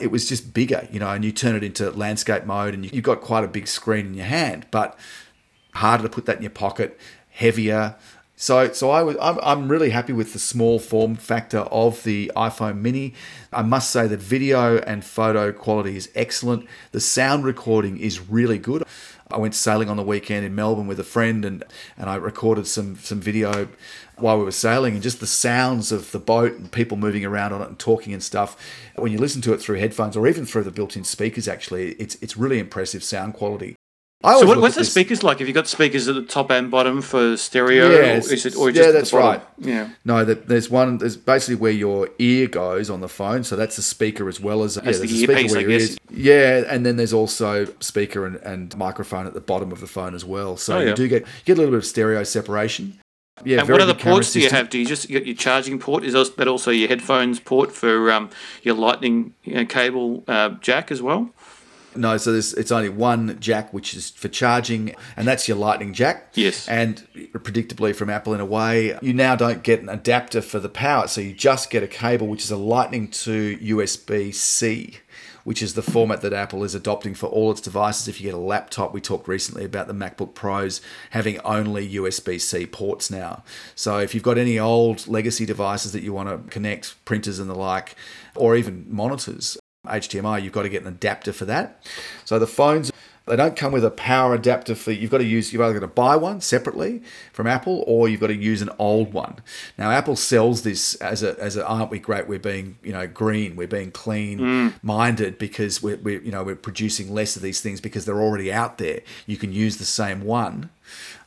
it 0.00 0.10
was 0.10 0.28
just 0.28 0.54
bigger, 0.54 0.88
you 0.90 1.00
know, 1.00 1.10
and 1.10 1.24
you 1.24 1.32
turn 1.32 1.54
it 1.56 1.62
into 1.62 1.90
landscape 1.90 2.44
mode 2.44 2.74
and 2.74 2.92
you've 2.92 3.04
got 3.04 3.20
quite 3.20 3.44
a 3.44 3.48
big 3.48 3.66
screen 3.66 4.06
in 4.06 4.14
your 4.14 4.26
hand, 4.26 4.66
but 4.70 4.98
harder 5.74 6.04
to 6.04 6.08
put 6.08 6.26
that 6.26 6.36
in 6.36 6.42
your 6.42 6.50
pocket, 6.50 6.98
heavier. 7.30 7.96
So, 8.42 8.72
so 8.72 8.90
I 8.90 9.04
was, 9.04 9.16
I'm, 9.20 9.68
really 9.68 9.90
happy 9.90 10.12
with 10.12 10.32
the 10.32 10.40
small 10.40 10.80
form 10.80 11.14
factor 11.14 11.60
of 11.60 12.02
the 12.02 12.32
iPhone 12.34 12.80
Mini. 12.80 13.14
I 13.52 13.62
must 13.62 13.92
say 13.92 14.08
that 14.08 14.18
video 14.18 14.78
and 14.78 15.04
photo 15.04 15.52
quality 15.52 15.96
is 15.96 16.10
excellent. 16.16 16.66
The 16.90 16.98
sound 16.98 17.44
recording 17.44 17.98
is 17.98 18.18
really 18.28 18.58
good. 18.58 18.82
I 19.30 19.38
went 19.38 19.54
sailing 19.54 19.88
on 19.88 19.96
the 19.96 20.02
weekend 20.02 20.44
in 20.44 20.56
Melbourne 20.56 20.88
with 20.88 20.98
a 20.98 21.04
friend, 21.04 21.44
and, 21.44 21.62
and 21.96 22.10
I 22.10 22.16
recorded 22.16 22.66
some 22.66 22.96
some 22.96 23.20
video 23.20 23.68
while 24.16 24.38
we 24.38 24.44
were 24.44 24.50
sailing, 24.50 24.94
and 24.94 25.02
just 25.04 25.20
the 25.20 25.26
sounds 25.28 25.92
of 25.92 26.10
the 26.10 26.18
boat 26.18 26.54
and 26.54 26.70
people 26.70 26.96
moving 26.96 27.24
around 27.24 27.52
on 27.52 27.62
it 27.62 27.68
and 27.68 27.78
talking 27.78 28.12
and 28.12 28.24
stuff. 28.24 28.56
When 28.96 29.12
you 29.12 29.18
listen 29.18 29.40
to 29.42 29.52
it 29.52 29.60
through 29.60 29.78
headphones 29.78 30.16
or 30.16 30.26
even 30.26 30.46
through 30.46 30.64
the 30.64 30.72
built-in 30.72 31.04
speakers, 31.04 31.46
actually, 31.46 31.92
it's 31.92 32.16
it's 32.16 32.36
really 32.36 32.58
impressive 32.58 33.04
sound 33.04 33.34
quality. 33.34 33.76
So 34.24 34.46
what, 34.46 34.60
what's 34.60 34.74
the 34.76 34.82
this... 34.82 34.90
speakers 34.90 35.22
like? 35.22 35.40
Have 35.40 35.48
you 35.48 35.54
got 35.54 35.66
speakers 35.66 36.08
at 36.08 36.14
the 36.14 36.22
top 36.22 36.50
and 36.50 36.70
bottom 36.70 37.02
for 37.02 37.36
stereo? 37.36 37.90
Yeah, 37.90 38.14
or 38.14 38.16
is 38.18 38.46
it, 38.46 38.56
or 38.56 38.70
yeah, 38.70 38.92
that's 38.92 39.12
right. 39.12 39.42
Yeah. 39.58 39.90
No, 40.04 40.24
there's 40.24 40.70
one. 40.70 40.98
There's 40.98 41.16
basically 41.16 41.56
where 41.56 41.72
your 41.72 42.08
ear 42.18 42.46
goes 42.46 42.88
on 42.88 43.00
the 43.00 43.08
phone, 43.08 43.42
so 43.42 43.56
that's 43.56 43.76
the 43.76 43.82
speaker 43.82 44.28
as 44.28 44.40
well 44.40 44.62
as 44.62 44.76
that's 44.76 45.00
yeah, 45.00 45.06
the 45.06 45.32
earpiece, 45.32 45.54
I 45.54 45.62
guess. 45.64 45.96
Yeah, 46.10 46.62
and 46.68 46.86
then 46.86 46.96
there's 46.96 47.12
also 47.12 47.66
speaker 47.80 48.26
and, 48.26 48.36
and, 48.36 48.76
microphone 48.76 49.26
at 49.26 49.34
the 49.34 49.40
bottom 49.40 49.72
of 49.72 49.80
the 49.80 49.86
phone 49.86 50.14
as 50.14 50.24
well. 50.24 50.56
So 50.56 50.76
oh, 50.76 50.80
yeah. 50.80 50.90
you 50.90 50.94
do 50.94 51.08
get 51.08 51.26
get 51.44 51.54
a 51.54 51.56
little 51.56 51.72
bit 51.72 51.78
of 51.78 51.86
stereo 51.86 52.22
separation. 52.22 52.98
Yeah, 53.44 53.60
and 53.60 53.68
what 53.68 53.80
other 53.80 53.94
ports 53.94 54.32
do 54.32 54.40
you 54.40 54.50
have? 54.50 54.70
Do 54.70 54.78
you 54.78 54.86
just 54.86 55.08
you 55.08 55.18
got 55.18 55.26
your 55.26 55.34
charging 55.34 55.78
port? 55.78 56.04
Is 56.04 56.12
that 56.12 56.46
also 56.46 56.70
your 56.70 56.88
headphones 56.88 57.40
port 57.40 57.72
for 57.72 58.12
um, 58.12 58.30
your 58.62 58.74
Lightning 58.74 59.34
you 59.42 59.54
know, 59.54 59.64
cable 59.64 60.22
uh, 60.28 60.50
jack 60.60 60.92
as 60.92 61.02
well? 61.02 61.30
No, 61.94 62.16
so 62.16 62.32
there's 62.32 62.54
it's 62.54 62.72
only 62.72 62.88
one 62.88 63.38
jack, 63.40 63.72
which 63.72 63.94
is 63.94 64.10
for 64.10 64.28
charging, 64.28 64.94
and 65.16 65.26
that's 65.26 65.48
your 65.48 65.56
Lightning 65.56 65.92
jack. 65.92 66.30
Yes. 66.34 66.68
And 66.68 67.06
predictably 67.32 67.94
from 67.94 68.10
Apple 68.10 68.34
in 68.34 68.40
a 68.40 68.46
way, 68.46 68.98
you 69.02 69.12
now 69.12 69.36
don't 69.36 69.62
get 69.62 69.80
an 69.80 69.88
adapter 69.88 70.40
for 70.40 70.58
the 70.58 70.68
power, 70.68 71.08
so 71.08 71.20
you 71.20 71.32
just 71.32 71.70
get 71.70 71.82
a 71.82 71.88
cable, 71.88 72.26
which 72.26 72.44
is 72.44 72.50
a 72.50 72.56
Lightning 72.56 73.08
to 73.08 73.56
USB 73.58 74.34
C 74.34 74.98
which 75.44 75.62
is 75.62 75.74
the 75.74 75.82
format 75.82 76.20
that 76.20 76.32
Apple 76.32 76.64
is 76.64 76.74
adopting 76.74 77.14
for 77.14 77.26
all 77.26 77.50
its 77.50 77.60
devices. 77.60 78.08
If 78.08 78.20
you 78.20 78.30
get 78.30 78.34
a 78.34 78.40
laptop, 78.40 78.92
we 78.92 79.00
talked 79.00 79.28
recently 79.28 79.64
about 79.64 79.88
the 79.88 79.94
MacBook 79.94 80.34
Pros 80.34 80.80
having 81.10 81.40
only 81.40 81.94
USB 81.94 82.40
C 82.40 82.66
ports 82.66 83.10
now. 83.10 83.42
So 83.74 83.98
if 83.98 84.14
you've 84.14 84.22
got 84.22 84.38
any 84.38 84.58
old 84.58 85.08
legacy 85.08 85.46
devices 85.46 85.92
that 85.92 86.02
you 86.02 86.12
want 86.12 86.28
to 86.28 86.50
connect, 86.50 87.04
printers 87.04 87.38
and 87.38 87.50
the 87.50 87.54
like, 87.54 87.96
or 88.36 88.56
even 88.56 88.86
monitors, 88.88 89.58
HDMI, 89.86 90.42
you've 90.42 90.52
got 90.52 90.62
to 90.62 90.68
get 90.68 90.82
an 90.82 90.88
adapter 90.88 91.32
for 91.32 91.44
that. 91.46 91.82
So 92.24 92.38
the 92.38 92.46
phones 92.46 92.92
they 93.26 93.36
don't 93.36 93.56
come 93.56 93.72
with 93.72 93.84
a 93.84 93.90
power 93.90 94.34
adapter 94.34 94.74
for 94.74 94.90
you've 94.90 95.10
got 95.10 95.18
to 95.18 95.24
use 95.24 95.52
you've 95.52 95.62
either 95.62 95.74
got 95.74 95.80
to 95.80 95.86
buy 95.86 96.16
one 96.16 96.40
separately 96.40 97.02
from 97.32 97.46
Apple 97.46 97.84
or 97.86 98.08
you've 98.08 98.20
got 98.20 98.28
to 98.28 98.36
use 98.36 98.62
an 98.62 98.70
old 98.78 99.12
one. 99.12 99.36
Now 99.78 99.90
Apple 99.90 100.16
sells 100.16 100.62
this 100.62 100.94
as 100.96 101.22
a 101.22 101.38
as 101.40 101.56
a 101.56 101.66
aren't 101.66 101.90
we 101.90 101.98
great 101.98 102.26
we're 102.26 102.38
being 102.38 102.78
you 102.82 102.92
know 102.92 103.06
green 103.06 103.54
we're 103.54 103.68
being 103.68 103.90
clean 103.90 104.38
mm. 104.38 104.74
minded 104.82 105.38
because 105.38 105.82
we're, 105.82 105.98
we're 105.98 106.20
you 106.20 106.32
know 106.32 106.42
we're 106.42 106.56
producing 106.56 107.12
less 107.12 107.36
of 107.36 107.42
these 107.42 107.60
things 107.60 107.80
because 107.80 108.04
they're 108.04 108.20
already 108.20 108.52
out 108.52 108.78
there. 108.78 109.00
You 109.26 109.36
can 109.36 109.52
use 109.52 109.76
the 109.76 109.84
same 109.84 110.22
one. 110.22 110.70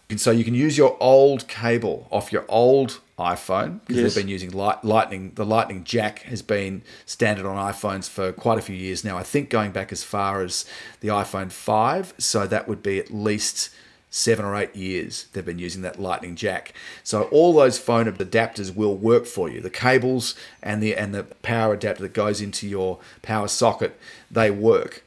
And 0.10 0.22
so 0.22 0.32
you 0.32 0.44
can 0.44 0.54
use 0.54 0.78
your 0.78 0.98
old 1.00 1.48
cable 1.48 2.08
off 2.12 2.32
your 2.32 2.46
old 2.48 3.00
iPhone 3.18 3.80
because 3.86 4.02
yes. 4.02 4.14
they've 4.14 4.24
been 4.24 4.30
using 4.30 4.52
light, 4.52 4.84
Lightning. 4.84 5.32
The 5.36 5.46
Lightning 5.46 5.84
jack 5.84 6.24
has 6.24 6.42
been 6.42 6.84
standard 7.06 7.46
on 7.46 7.56
iPhones 7.56 8.10
for 8.10 8.34
quite 8.34 8.58
a 8.58 8.62
few 8.62 8.76
years 8.76 9.04
now. 9.04 9.18
I 9.18 9.24
think 9.24 9.50
going 9.50 9.72
back 9.72 9.92
as 9.92 10.04
far 10.04 10.42
as 10.42 10.66
the 11.00 11.08
iPhone 11.10 11.52
5, 11.52 12.16
so 12.18 12.46
that 12.48 12.68
would 12.68 12.84
be 12.84 13.00
at 13.00 13.12
least 13.12 13.70
seven 14.12 14.46
or 14.46 14.56
eight 14.56 14.74
years 14.74 15.28
they've 15.34 15.46
been 15.46 15.60
using 15.60 15.82
that 15.82 16.00
lightning 16.00 16.38
jack 16.38 16.74
so 17.04 17.24
all 17.24 17.52
those 17.52 17.78
phone 17.78 18.06
adapters 18.06 18.74
will 18.74 18.96
work 18.96 19.26
for 19.26 19.50
you 19.50 19.60
the 19.60 19.70
cables 19.70 20.36
and 20.64 20.82
the 20.82 20.96
and 20.96 21.14
the 21.14 21.24
power 21.42 21.74
adapter 21.74 22.04
that 22.04 22.14
goes 22.14 22.40
into 22.40 22.66
your 22.66 22.98
power 23.22 23.46
socket 23.46 24.00
they 24.32 24.50
work 24.50 25.04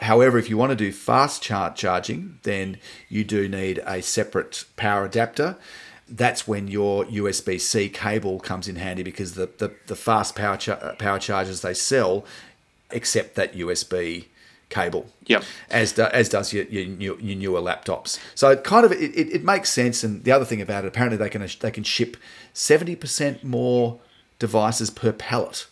However, 0.00 0.36
if 0.36 0.50
you 0.50 0.58
want 0.58 0.70
to 0.70 0.76
do 0.76 0.92
fast 0.92 1.42
charge 1.42 1.76
charging, 1.76 2.38
then 2.42 2.78
you 3.08 3.24
do 3.24 3.48
need 3.48 3.82
a 3.86 4.02
separate 4.02 4.64
power 4.76 5.06
adapter 5.06 5.56
that's 6.08 6.46
when 6.46 6.68
your 6.68 7.04
USB 7.06 7.60
C 7.60 7.88
cable 7.88 8.38
comes 8.38 8.68
in 8.68 8.76
handy 8.76 9.02
because 9.02 9.34
the, 9.34 9.50
the, 9.58 9.74
the 9.86 9.96
fast 9.96 10.34
power, 10.36 10.56
cha- 10.56 10.94
power 10.98 11.18
chargers 11.18 11.62
they 11.62 11.74
sell 11.74 12.24
accept 12.90 13.34
that 13.34 13.54
USB 13.54 14.26
cable. 14.68 15.06
Yep. 15.26 15.44
As 15.70 15.92
do, 15.92 16.04
as 16.04 16.28
does 16.28 16.52
your, 16.52 16.64
your, 16.64 17.18
your 17.18 17.36
newer 17.36 17.60
laptops. 17.60 18.18
So 18.34 18.50
it 18.50 18.64
kind 18.64 18.84
of 18.84 18.92
it, 18.92 19.14
it, 19.14 19.32
it, 19.32 19.44
makes 19.44 19.70
sense. 19.70 20.04
And 20.04 20.24
the 20.24 20.32
other 20.32 20.44
thing 20.44 20.60
about 20.60 20.84
it, 20.84 20.88
apparently 20.88 21.16
they 21.16 21.28
can 21.28 21.46
they 21.60 21.70
can 21.70 21.84
ship 21.84 22.16
seventy 22.52 22.96
percent 22.96 23.44
more 23.44 24.00
devices 24.38 24.90
per 24.90 25.12
pallet 25.12 25.66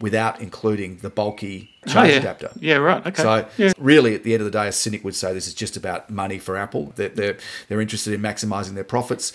without 0.00 0.40
including 0.40 0.96
the 0.98 1.10
bulky 1.10 1.70
oh, 1.86 1.92
charge 1.92 2.08
oh, 2.08 2.12
yeah. 2.12 2.18
adapter. 2.18 2.50
Yeah, 2.58 2.76
right. 2.76 3.06
Okay. 3.06 3.22
So 3.22 3.48
yeah. 3.58 3.72
really, 3.78 4.14
at 4.14 4.24
the 4.24 4.32
end 4.32 4.40
of 4.40 4.46
the 4.46 4.58
day, 4.58 4.66
a 4.66 4.72
cynic 4.72 5.04
would 5.04 5.14
say 5.14 5.34
this 5.34 5.46
is 5.46 5.54
just 5.54 5.76
about 5.76 6.08
money 6.08 6.38
for 6.38 6.56
Apple. 6.56 6.92
They're, 6.96 7.10
they're, 7.10 7.36
they're 7.68 7.80
interested 7.80 8.14
in 8.14 8.22
maximizing 8.22 8.74
their 8.74 8.84
profits 8.84 9.32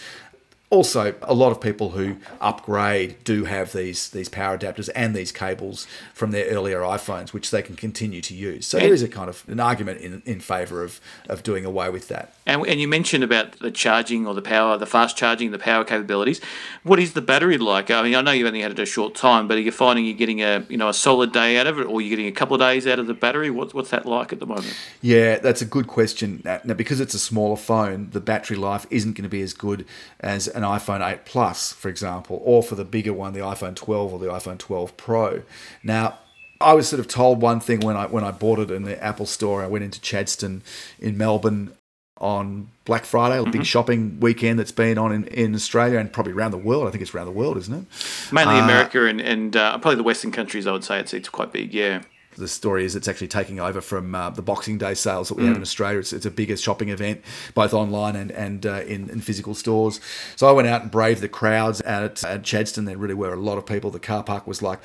also 0.75 1.15
a 1.23 1.33
lot 1.33 1.51
of 1.51 1.59
people 1.59 1.91
who 1.91 2.17
upgrade 2.39 3.23
do 3.23 3.45
have 3.45 3.73
these 3.73 4.09
these 4.09 4.29
power 4.29 4.57
adapters 4.57 4.89
and 4.95 5.15
these 5.15 5.31
cables 5.31 5.87
from 6.13 6.31
their 6.31 6.45
earlier 6.45 6.81
iPhones, 6.81 7.33
which 7.33 7.51
they 7.51 7.61
can 7.61 7.75
continue 7.75 8.21
to 8.21 8.35
use. 8.35 8.67
So 8.67 8.77
there 8.77 8.93
is 8.93 9.01
a 9.01 9.07
kind 9.07 9.29
of 9.29 9.43
an 9.47 9.59
argument 9.59 10.01
in, 10.01 10.21
in 10.25 10.39
favour 10.39 10.83
of, 10.83 10.99
of 11.29 11.41
doing 11.43 11.65
away 11.65 11.89
with 11.89 12.09
that. 12.09 12.33
And, 12.45 12.65
and 12.67 12.79
you 12.79 12.87
mentioned 12.87 13.23
about 13.23 13.59
the 13.59 13.71
charging 13.71 14.27
or 14.27 14.33
the 14.33 14.41
power, 14.41 14.77
the 14.77 14.85
fast 14.85 15.17
charging, 15.17 15.51
the 15.51 15.57
power 15.57 15.83
capabilities. 15.83 16.41
What 16.83 16.99
is 16.99 17.13
the 17.13 17.21
battery 17.21 17.57
like? 17.57 17.89
I 17.89 18.03
mean, 18.03 18.15
I 18.15 18.21
know 18.21 18.31
you've 18.31 18.47
only 18.47 18.61
had 18.61 18.71
it 18.71 18.79
a 18.79 18.85
short 18.85 19.15
time, 19.15 19.47
but 19.47 19.57
are 19.57 19.61
you 19.61 19.71
finding 19.71 20.05
you're 20.05 20.17
getting 20.17 20.43
a 20.43 20.65
you 20.69 20.77
know 20.77 20.89
a 20.89 20.93
solid 20.93 21.31
day 21.31 21.57
out 21.57 21.67
of 21.67 21.79
it, 21.79 21.85
or 21.85 22.01
you're 22.01 22.09
getting 22.09 22.27
a 22.27 22.31
couple 22.31 22.55
of 22.55 22.59
days 22.59 22.85
out 22.85 22.99
of 22.99 23.07
the 23.07 23.13
battery? 23.13 23.49
What's 23.49 23.73
what's 23.73 23.89
that 23.91 24.05
like 24.05 24.33
at 24.33 24.39
the 24.39 24.45
moment? 24.45 24.75
Yeah, 25.01 25.37
that's 25.37 25.61
a 25.61 25.65
good 25.65 25.87
question. 25.87 26.41
Now, 26.43 26.73
because 26.73 26.99
it's 26.99 27.13
a 27.13 27.19
smaller 27.19 27.55
phone, 27.55 28.09
the 28.11 28.19
battery 28.19 28.57
life 28.57 28.85
isn't 28.89 29.13
going 29.13 29.23
to 29.23 29.29
be 29.29 29.41
as 29.41 29.53
good 29.53 29.85
as 30.19 30.47
an 30.47 30.63
iPhone 30.65 31.07
8 31.07 31.25
Plus, 31.25 31.71
for 31.71 31.89
example, 31.89 32.41
or 32.43 32.61
for 32.61 32.75
the 32.75 32.85
bigger 32.85 33.13
one, 33.13 33.33
the 33.33 33.39
iPhone 33.39 33.75
12 33.75 34.13
or 34.13 34.19
the 34.19 34.27
iPhone 34.27 34.57
12 34.57 34.97
Pro. 34.97 35.43
Now, 35.83 36.19
I 36.61 36.73
was 36.73 36.87
sort 36.87 36.99
of 36.99 37.07
told 37.07 37.41
one 37.41 37.59
thing 37.59 37.81
when 37.81 37.95
I 37.97 38.05
when 38.07 38.23
I 38.23 38.31
bought 38.31 38.59
it 38.59 38.71
in 38.71 38.83
the 38.83 39.01
Apple 39.03 39.25
store. 39.25 39.63
I 39.63 39.67
went 39.67 39.83
into 39.83 39.99
Chadstone 39.99 40.61
in 40.99 41.17
Melbourne 41.17 41.73
on 42.21 42.69
Black 42.85 43.03
Friday, 43.03 43.37
a 43.37 43.41
mm-hmm. 43.41 43.51
big 43.51 43.65
shopping 43.65 44.19
weekend 44.21 44.57
that's 44.57 44.71
been 44.71 44.97
on 44.97 45.11
in, 45.11 45.25
in 45.27 45.53
Australia 45.53 45.99
and 45.99 46.11
probably 46.11 46.31
around 46.31 46.51
the 46.51 46.57
world. 46.57 46.87
I 46.87 46.91
think 46.91 47.01
it's 47.01 47.13
around 47.13 47.25
the 47.25 47.33
world, 47.33 47.57
isn't 47.57 47.73
it? 47.73 48.31
Mainly 48.31 48.55
uh, 48.55 48.63
America 48.63 49.05
and, 49.05 49.19
and 49.19 49.55
uh, 49.55 49.77
probably 49.79 49.97
the 49.97 50.03
Western 50.03 50.31
countries, 50.31 50.65
I 50.65 50.71
would 50.71 50.85
say. 50.85 50.99
It's, 50.99 51.13
it's 51.13 51.27
quite 51.27 51.51
big, 51.51 51.73
yeah 51.73 52.03
the 52.35 52.47
story 52.47 52.85
is 52.85 52.95
it's 52.95 53.07
actually 53.07 53.27
taking 53.27 53.59
over 53.59 53.81
from 53.81 54.13
uh, 54.13 54.29
the 54.29 54.41
Boxing 54.41 54.77
Day 54.77 54.93
sales 54.93 55.29
that 55.29 55.35
we 55.35 55.43
mm. 55.43 55.47
have 55.47 55.57
in 55.57 55.61
Australia. 55.61 55.99
It's, 55.99 56.13
it's 56.13 56.25
a 56.25 56.31
bigger 56.31 56.57
shopping 56.57 56.89
event, 56.89 57.21
both 57.53 57.73
online 57.73 58.15
and, 58.15 58.31
and 58.31 58.65
uh, 58.65 58.81
in, 58.81 59.09
in 59.09 59.21
physical 59.21 59.55
stores. 59.55 59.99
So 60.35 60.47
I 60.47 60.51
went 60.51 60.67
out 60.67 60.81
and 60.81 60.91
braved 60.91 61.21
the 61.21 61.29
crowds 61.29 61.81
at, 61.81 62.23
at 62.23 62.43
Chadstone. 62.43 62.85
There 62.85 62.97
really 62.97 63.13
were 63.13 63.33
a 63.33 63.39
lot 63.39 63.57
of 63.57 63.65
people. 63.65 63.91
The 63.91 63.99
car 63.99 64.23
park 64.23 64.47
was 64.47 64.61
like 64.61 64.79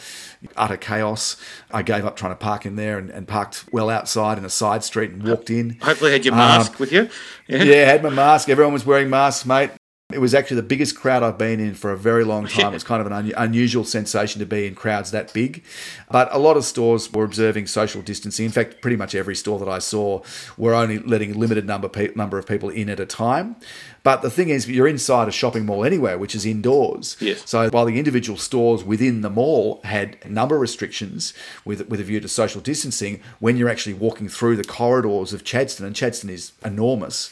utter 0.56 0.76
chaos. 0.76 1.36
I 1.70 1.82
gave 1.82 2.04
up 2.04 2.16
trying 2.16 2.32
to 2.32 2.36
park 2.36 2.66
in 2.66 2.76
there 2.76 2.98
and, 2.98 3.10
and 3.10 3.26
parked 3.26 3.64
well 3.72 3.90
outside 3.90 4.38
in 4.38 4.44
a 4.44 4.50
side 4.50 4.84
street 4.84 5.10
and 5.10 5.22
walked 5.22 5.50
in. 5.50 5.78
Hopefully, 5.82 6.12
had 6.12 6.24
your 6.24 6.34
mask 6.34 6.72
um, 6.72 6.76
with 6.78 6.92
you. 6.92 7.08
Yeah. 7.48 7.62
yeah, 7.62 7.84
had 7.84 8.02
my 8.02 8.10
mask. 8.10 8.48
Everyone 8.48 8.72
was 8.72 8.86
wearing 8.86 9.10
masks, 9.10 9.44
mate. 9.44 9.70
It 10.12 10.18
was 10.18 10.34
actually 10.34 10.56
the 10.56 10.62
biggest 10.64 10.96
crowd 10.96 11.22
I've 11.22 11.38
been 11.38 11.60
in 11.60 11.74
for 11.74 11.92
a 11.92 11.96
very 11.96 12.24
long 12.24 12.46
time. 12.48 12.74
It's 12.74 12.84
kind 12.84 13.00
of 13.00 13.06
an 13.06 13.12
un- 13.12 13.32
unusual 13.36 13.84
sensation 13.84 14.38
to 14.40 14.46
be 14.46 14.66
in 14.66 14.74
crowds 14.74 15.10
that 15.10 15.32
big. 15.32 15.62
But 16.10 16.32
a 16.34 16.38
lot 16.38 16.56
of 16.56 16.64
stores 16.64 17.12
were 17.12 17.24
observing 17.24 17.66
social 17.66 18.02
distancing. 18.02 18.46
In 18.46 18.52
fact, 18.52 18.80
pretty 18.80 18.96
much 18.96 19.14
every 19.14 19.36
store 19.36 19.58
that 19.58 19.68
I 19.68 19.78
saw 19.78 20.22
were 20.56 20.74
only 20.74 20.98
letting 20.98 21.32
a 21.32 21.38
limited 21.38 21.66
number 21.66 21.88
pe- 21.88 22.12
number 22.14 22.38
of 22.38 22.46
people 22.46 22.68
in 22.68 22.88
at 22.88 23.00
a 23.00 23.06
time. 23.06 23.56
But 24.02 24.22
the 24.22 24.30
thing 24.30 24.48
is, 24.48 24.68
you're 24.68 24.88
inside 24.88 25.28
a 25.28 25.32
shopping 25.32 25.66
mall 25.66 25.84
anyway, 25.84 26.16
which 26.16 26.34
is 26.34 26.46
indoors. 26.46 27.16
Yes. 27.20 27.48
So 27.48 27.68
while 27.68 27.84
the 27.84 27.98
individual 27.98 28.38
stores 28.38 28.82
within 28.82 29.20
the 29.20 29.28
mall 29.28 29.80
had 29.84 30.16
number 30.28 30.58
restrictions 30.58 31.34
with 31.64 31.86
with 31.88 32.00
a 32.00 32.04
view 32.04 32.20
to 32.20 32.28
social 32.28 32.60
distancing, 32.60 33.20
when 33.40 33.56
you're 33.56 33.68
actually 33.68 33.94
walking 33.94 34.28
through 34.28 34.56
the 34.56 34.64
corridors 34.64 35.32
of 35.32 35.44
Chadstone, 35.44 35.86
and 35.86 35.94
Chadstone 35.94 36.30
is 36.30 36.52
enormous, 36.64 37.30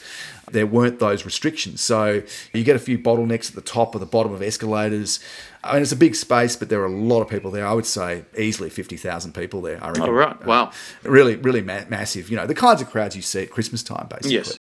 there 0.51 0.67
weren't 0.67 0.99
those 0.99 1.25
restrictions. 1.25 1.81
So 1.81 2.23
you 2.53 2.65
get 2.69 2.77
a 2.77 2.85
few 2.85 2.99
bottlenecks 2.99 3.49
at 3.49 3.55
the 3.55 3.61
top 3.61 3.95
or 3.95 3.99
the 3.99 4.07
bottom 4.07 4.33
of 4.33 4.43
escalators. 4.43 5.21
I 5.65 5.73
mean, 5.75 5.83
it's 5.83 5.93
a 5.93 5.97
big 5.97 6.15
space, 6.15 6.55
but 6.55 6.69
there 6.69 6.81
are 6.83 6.87
a 6.87 6.93
lot 6.93 7.21
of 7.21 7.29
people 7.29 7.51
there. 7.51 7.67
I 7.67 7.73
would 7.73 7.87
say 7.87 8.25
easily 8.37 8.71
50,000 8.71 9.35
people 9.35 9.61
there. 9.61 9.83
I 9.83 9.89
reckon. 9.89 10.03
Oh, 10.05 10.11
right. 10.11 10.47
Wow. 10.47 10.65
Uh, 11.05 11.11
really, 11.11 11.37
really 11.37 11.63
ma- 11.63 11.85
massive. 11.89 12.31
You 12.31 12.37
know, 12.37 12.47
the 12.47 12.55
kinds 12.55 12.81
of 12.81 12.91
crowds 12.91 13.17
you 13.17 13.23
see 13.23 13.43
at 13.43 13.51
Christmas 13.51 13.83
time, 13.83 14.07
basically. 14.09 14.35
Yes. 14.35 14.59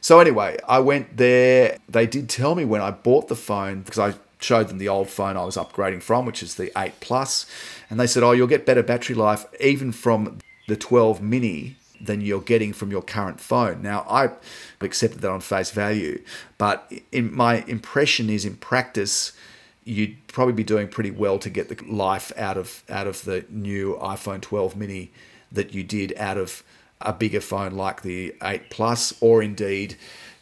So 0.00 0.20
anyway, 0.20 0.58
I 0.68 0.78
went 0.78 1.16
there. 1.16 1.78
They 1.88 2.06
did 2.06 2.28
tell 2.28 2.54
me 2.54 2.64
when 2.64 2.80
I 2.80 2.90
bought 2.90 3.28
the 3.28 3.36
phone, 3.36 3.80
because 3.82 3.98
I 3.98 4.14
showed 4.40 4.68
them 4.68 4.78
the 4.78 4.88
old 4.88 5.08
phone 5.08 5.36
I 5.36 5.44
was 5.44 5.56
upgrading 5.56 6.02
from, 6.02 6.26
which 6.26 6.42
is 6.42 6.54
the 6.54 6.70
8 6.78 7.00
Plus, 7.00 7.46
and 7.90 7.98
they 7.98 8.06
said, 8.06 8.22
oh, 8.22 8.32
you'll 8.32 8.46
get 8.46 8.64
better 8.64 8.82
battery 8.82 9.16
life 9.16 9.44
even 9.60 9.90
from 9.90 10.38
the 10.68 10.76
12 10.76 11.20
mini 11.20 11.76
than 12.00 12.20
you're 12.20 12.40
getting 12.40 12.72
from 12.72 12.90
your 12.90 13.02
current 13.02 13.40
phone. 13.40 13.82
Now, 13.82 14.06
I 14.08 14.30
accepted 14.80 15.20
that 15.20 15.30
on 15.30 15.40
face 15.40 15.70
value, 15.70 16.22
but 16.56 16.92
in 17.12 17.34
my 17.34 17.62
impression 17.66 18.30
is 18.30 18.44
in 18.44 18.56
practice, 18.56 19.32
you'd 19.84 20.16
probably 20.28 20.52
be 20.52 20.64
doing 20.64 20.88
pretty 20.88 21.10
well 21.10 21.38
to 21.38 21.50
get 21.50 21.68
the 21.68 21.84
life 21.84 22.32
out 22.36 22.56
of 22.56 22.82
out 22.88 23.06
of 23.06 23.24
the 23.24 23.44
new 23.48 23.96
iPhone 24.00 24.40
12 24.40 24.76
mini 24.76 25.10
that 25.50 25.72
you 25.72 25.82
did 25.82 26.12
out 26.18 26.36
of 26.36 26.62
a 27.00 27.12
bigger 27.12 27.40
phone 27.40 27.72
like 27.72 28.02
the 28.02 28.34
8 28.42 28.68
Plus 28.68 29.14
or 29.20 29.42
indeed 29.42 29.96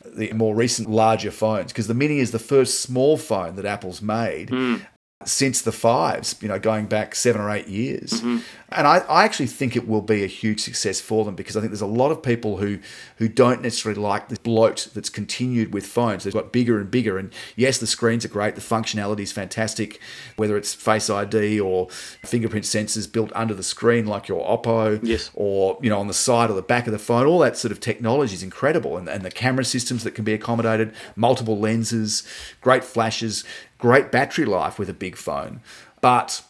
the 0.04 0.32
more 0.32 0.54
recent 0.54 0.90
larger 0.90 1.30
phones 1.30 1.72
because 1.72 1.86
the 1.86 1.94
mini 1.94 2.18
is 2.18 2.32
the 2.32 2.38
first 2.40 2.80
small 2.80 3.16
phone 3.16 3.54
that 3.56 3.64
Apple's 3.64 4.02
made 4.02 4.50
mm 4.50 4.84
since 5.26 5.60
the 5.60 5.72
fives, 5.72 6.36
you 6.40 6.48
know, 6.48 6.58
going 6.58 6.86
back 6.86 7.14
seven 7.14 7.40
or 7.40 7.50
eight 7.50 7.66
years. 7.66 8.12
Mm-hmm. 8.12 8.38
And 8.70 8.86
I, 8.86 8.98
I 8.98 9.24
actually 9.24 9.46
think 9.46 9.76
it 9.76 9.86
will 9.86 10.02
be 10.02 10.24
a 10.24 10.26
huge 10.26 10.60
success 10.60 11.00
for 11.00 11.24
them 11.24 11.34
because 11.34 11.56
I 11.56 11.60
think 11.60 11.70
there's 11.70 11.80
a 11.80 11.86
lot 11.86 12.10
of 12.10 12.22
people 12.22 12.56
who 12.56 12.78
who 13.16 13.28
don't 13.28 13.62
necessarily 13.62 14.00
like 14.00 14.28
the 14.28 14.38
bloat 14.40 14.88
that's 14.94 15.08
continued 15.08 15.72
with 15.72 15.86
phones. 15.86 16.24
They've 16.24 16.32
got 16.32 16.52
bigger 16.52 16.78
and 16.78 16.90
bigger. 16.90 17.18
And 17.18 17.32
yes, 17.54 17.78
the 17.78 17.86
screens 17.86 18.24
are 18.24 18.28
great, 18.28 18.54
the 18.54 18.60
functionality 18.60 19.20
is 19.20 19.32
fantastic, 19.32 20.00
whether 20.36 20.56
it's 20.56 20.74
Face 20.74 21.10
ID 21.10 21.60
or 21.60 21.88
fingerprint 21.90 22.64
sensors 22.64 23.10
built 23.10 23.30
under 23.34 23.54
the 23.54 23.62
screen 23.62 24.06
like 24.06 24.28
your 24.28 24.44
Oppo, 24.46 25.00
yes. 25.02 25.30
or 25.34 25.78
you 25.80 25.90
know, 25.90 25.98
on 25.98 26.08
the 26.08 26.14
side 26.14 26.50
or 26.50 26.54
the 26.54 26.62
back 26.62 26.86
of 26.86 26.92
the 26.92 26.98
phone, 26.98 27.26
all 27.26 27.38
that 27.40 27.56
sort 27.56 27.72
of 27.72 27.80
technology 27.80 28.34
is 28.34 28.42
incredible. 28.42 28.96
And, 28.96 29.08
and 29.08 29.24
the 29.24 29.30
camera 29.30 29.64
systems 29.64 30.04
that 30.04 30.12
can 30.12 30.24
be 30.24 30.34
accommodated, 30.34 30.92
multiple 31.14 31.58
lenses, 31.58 32.26
great 32.60 32.84
flashes 32.84 33.44
great 33.78 34.10
battery 34.10 34.44
life 34.44 34.78
with 34.78 34.88
a 34.88 34.94
big 34.94 35.16
phone, 35.16 35.60
but 36.00 36.42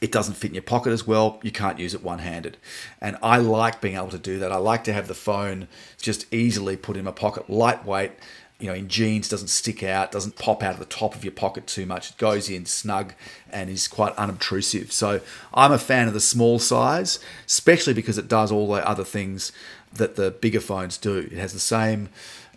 it 0.00 0.12
doesn't 0.12 0.34
fit 0.34 0.48
in 0.48 0.54
your 0.54 0.62
pocket 0.62 0.90
as 0.90 1.06
well. 1.06 1.38
You 1.42 1.52
can't 1.52 1.78
use 1.78 1.94
it 1.94 2.02
one 2.02 2.18
handed. 2.18 2.56
And 3.00 3.16
I 3.22 3.38
like 3.38 3.80
being 3.80 3.96
able 3.96 4.10
to 4.10 4.18
do 4.18 4.38
that. 4.40 4.52
I 4.52 4.56
like 4.56 4.84
to 4.84 4.92
have 4.92 5.08
the 5.08 5.14
phone 5.14 5.68
just 6.00 6.32
easily 6.32 6.76
put 6.76 6.96
in 6.96 7.04
my 7.04 7.12
pocket, 7.12 7.48
lightweight, 7.48 8.12
you 8.58 8.68
know, 8.68 8.74
in 8.74 8.88
jeans, 8.88 9.28
doesn't 9.28 9.48
stick 9.48 9.82
out, 9.82 10.10
doesn't 10.10 10.36
pop 10.36 10.62
out 10.62 10.72
of 10.72 10.78
the 10.78 10.86
top 10.86 11.14
of 11.14 11.24
your 11.24 11.32
pocket 11.32 11.66
too 11.66 11.84
much. 11.84 12.10
It 12.10 12.16
goes 12.16 12.48
in 12.48 12.64
snug 12.66 13.12
and 13.50 13.68
is 13.68 13.86
quite 13.86 14.14
unobtrusive. 14.16 14.92
So 14.92 15.20
I'm 15.52 15.72
a 15.72 15.78
fan 15.78 16.08
of 16.08 16.14
the 16.14 16.20
small 16.20 16.58
size, 16.58 17.18
especially 17.46 17.92
because 17.92 18.16
it 18.16 18.28
does 18.28 18.50
all 18.50 18.68
the 18.68 18.86
other 18.86 19.04
things 19.04 19.52
that 19.92 20.16
the 20.16 20.30
bigger 20.30 20.60
phones 20.60 20.96
do. 20.96 21.18
It 21.18 21.32
has 21.32 21.52
the 21.52 21.58
same 21.58 22.08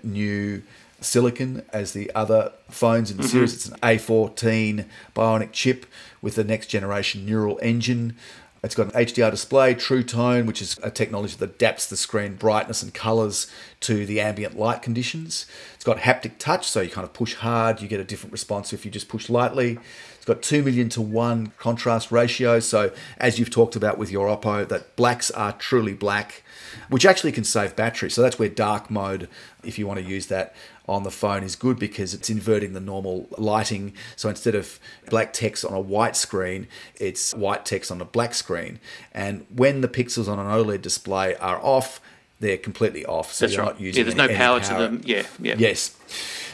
new 0.02 0.64
silicon 1.02 1.64
as 1.72 1.94
the 1.94 2.12
other 2.14 2.52
phones 2.70 3.12
in 3.12 3.18
the 3.18 3.24
mm-hmm. 3.24 3.32
series. 3.32 3.54
It's 3.54 3.68
an 3.68 3.78
A14 3.80 4.86
Bionic 5.16 5.52
chip 5.52 5.86
with 6.22 6.36
the 6.36 6.44
next 6.44 6.68
generation 6.68 7.26
neural 7.26 7.60
engine. 7.62 8.16
It's 8.62 8.76
got 8.76 8.94
an 8.94 9.06
HDR 9.06 9.32
display, 9.32 9.74
True 9.74 10.04
Tone, 10.04 10.46
which 10.46 10.62
is 10.62 10.78
a 10.84 10.92
technology 10.92 11.36
that 11.38 11.52
adapts 11.52 11.88
the 11.88 11.96
screen 11.96 12.36
brightness 12.36 12.84
and 12.84 12.94
colors 12.94 13.50
to 13.82 14.06
the 14.06 14.20
ambient 14.20 14.60
light 14.60 14.82
conditions. 14.82 15.46
It's 15.76 15.86
got 15.86 16.00
haptic 16.00 16.40
touch, 16.40 16.68
so 16.68 16.82
you 16.82 16.90
kind 16.90 17.06
of 17.06 17.14
push 17.14 17.36
hard, 17.36 17.82
you 17.82 17.88
get 17.88 18.02
a 18.02 18.04
different 18.04 18.34
response 18.34 18.74
if 18.74 18.84
you 18.84 18.92
just 18.92 19.08
push 19.08 19.30
lightly. 19.30 19.80
It's 20.18 20.26
got 20.26 20.42
2 20.42 20.62
million 20.64 20.90
to 20.90 21.02
1 21.02 21.54
contrast 21.58 22.12
ratio, 22.12 22.60
so 22.60 22.92
as 23.18 23.40
you've 23.40 23.50
talked 23.50 23.78
about 23.78 23.98
with 23.98 24.12
your 24.12 24.28
Oppo, 24.28 24.68
that 24.68 24.94
blacks 24.98 25.32
are 25.32 25.54
truly 25.54 25.94
black, 25.94 26.44
which 26.90 27.06
actually 27.06 27.32
can 27.32 27.46
save 27.46 27.78
battery. 27.78 28.12
So 28.12 28.22
that's 28.22 28.38
where 28.38 28.50
dark 28.50 28.92
mode, 28.92 29.30
if 29.64 29.80
you 29.80 29.88
want 29.88 30.02
to 30.02 30.06
use 30.06 30.28
that, 30.28 30.54
on 30.90 31.04
the 31.04 31.12
phone 31.12 31.44
is 31.44 31.56
good 31.56 31.78
because 31.78 32.14
it's 32.14 32.30
inverting 32.30 32.74
the 32.74 32.80
normal 32.80 33.28
lighting. 33.38 33.94
So 34.16 34.28
instead 34.28 34.56
of 34.56 34.80
black 35.10 35.32
text 35.34 35.64
on 35.64 35.74
a 35.74 35.80
white 35.80 36.16
screen, 36.16 36.68
it's 36.96 37.34
white 37.34 37.66
text 37.66 37.92
on 37.92 38.02
a 38.02 38.06
black 38.06 38.34
screen. 38.34 38.80
And 39.14 39.46
when 39.54 39.82
the 39.82 39.88
pixels 39.88 40.28
on 40.28 40.40
an 40.40 40.48
OLED 40.48 40.82
display 40.82 41.36
are 41.36 41.60
off, 41.64 42.02
they're 42.40 42.58
completely 42.58 43.06
off. 43.06 43.32
So 43.32 43.46
That's 43.46 43.56
you're 43.56 43.66
right. 43.66 43.74
not 43.74 43.82
using 43.82 44.00
yeah, 44.00 44.04
there's 44.04 44.20
any, 44.20 44.34
no 44.34 44.38
power, 44.38 44.60
power, 44.60 44.78
to 44.78 44.82
them. 44.82 45.02
Yeah, 45.06 45.24
yeah. 45.40 45.56
Yes. 45.58 45.90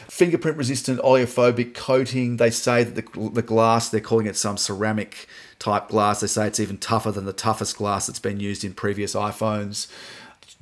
Fingerprint 0.08 0.56
resistant 0.56 1.00
oleophobic 1.00 1.74
coating. 1.74 2.36
They 2.36 2.50
say 2.50 2.84
that 2.84 2.94
the, 2.94 3.30
the 3.30 3.42
glass, 3.42 3.88
they're 3.88 4.00
calling 4.00 4.26
it 4.26 4.36
some 4.36 4.56
ceramic 4.56 5.28
type 5.58 5.88
glass. 5.88 6.20
They 6.20 6.26
say 6.26 6.46
it's 6.46 6.60
even 6.60 6.78
tougher 6.78 7.12
than 7.12 7.24
the 7.24 7.32
toughest 7.32 7.76
glass 7.76 8.06
that's 8.06 8.18
been 8.18 8.40
used 8.40 8.64
in 8.64 8.74
previous 8.74 9.14
iPhones 9.14 9.88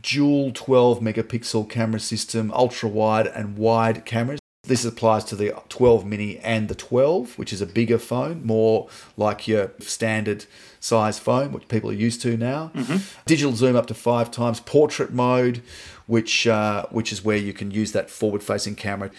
dual 0.05 0.53
12 0.53 1.01
megapixel 1.01 1.69
camera 1.69 1.99
system, 1.99 2.53
ultra 2.53 2.89
wide 2.89 3.27
and 3.27 3.57
wide 3.57 4.05
cameras. 4.05 4.39
This 4.67 4.85
applies 4.85 5.25
to 5.25 5.37
the 5.37 5.53
12 5.69 6.07
mini 6.07 6.39
and 6.39 6.69
the 6.69 6.75
12, 6.75 7.39
which 7.39 7.53
is 7.53 7.61
a 7.61 7.67
bigger 7.67 7.99
phone, 7.99 8.47
more 8.47 8.89
like 9.17 9.47
your 9.47 9.73
standard 9.81 10.47
size 10.81 11.19
phone, 11.19 11.53
which 11.53 11.69
people 11.69 11.91
are 11.91 11.95
used 11.95 12.23
to 12.23 12.37
now. 12.37 12.71
Mm-hmm. 12.75 12.97
Digital 13.27 13.55
zoom 13.55 13.77
up 13.77 13.87
to 13.87 13.95
five 13.95 14.31
times, 14.31 14.61
portrait 14.61 15.13
mode, 15.13 15.63
which 16.07 16.47
uh, 16.47 16.87
which 16.91 17.13
is 17.13 17.25
where 17.25 17.37
you 17.37 17.53
can 17.53 17.71
use 17.71 17.93
that 17.93 18.11
forward-facing 18.11 18.77
camera 18.77 19.11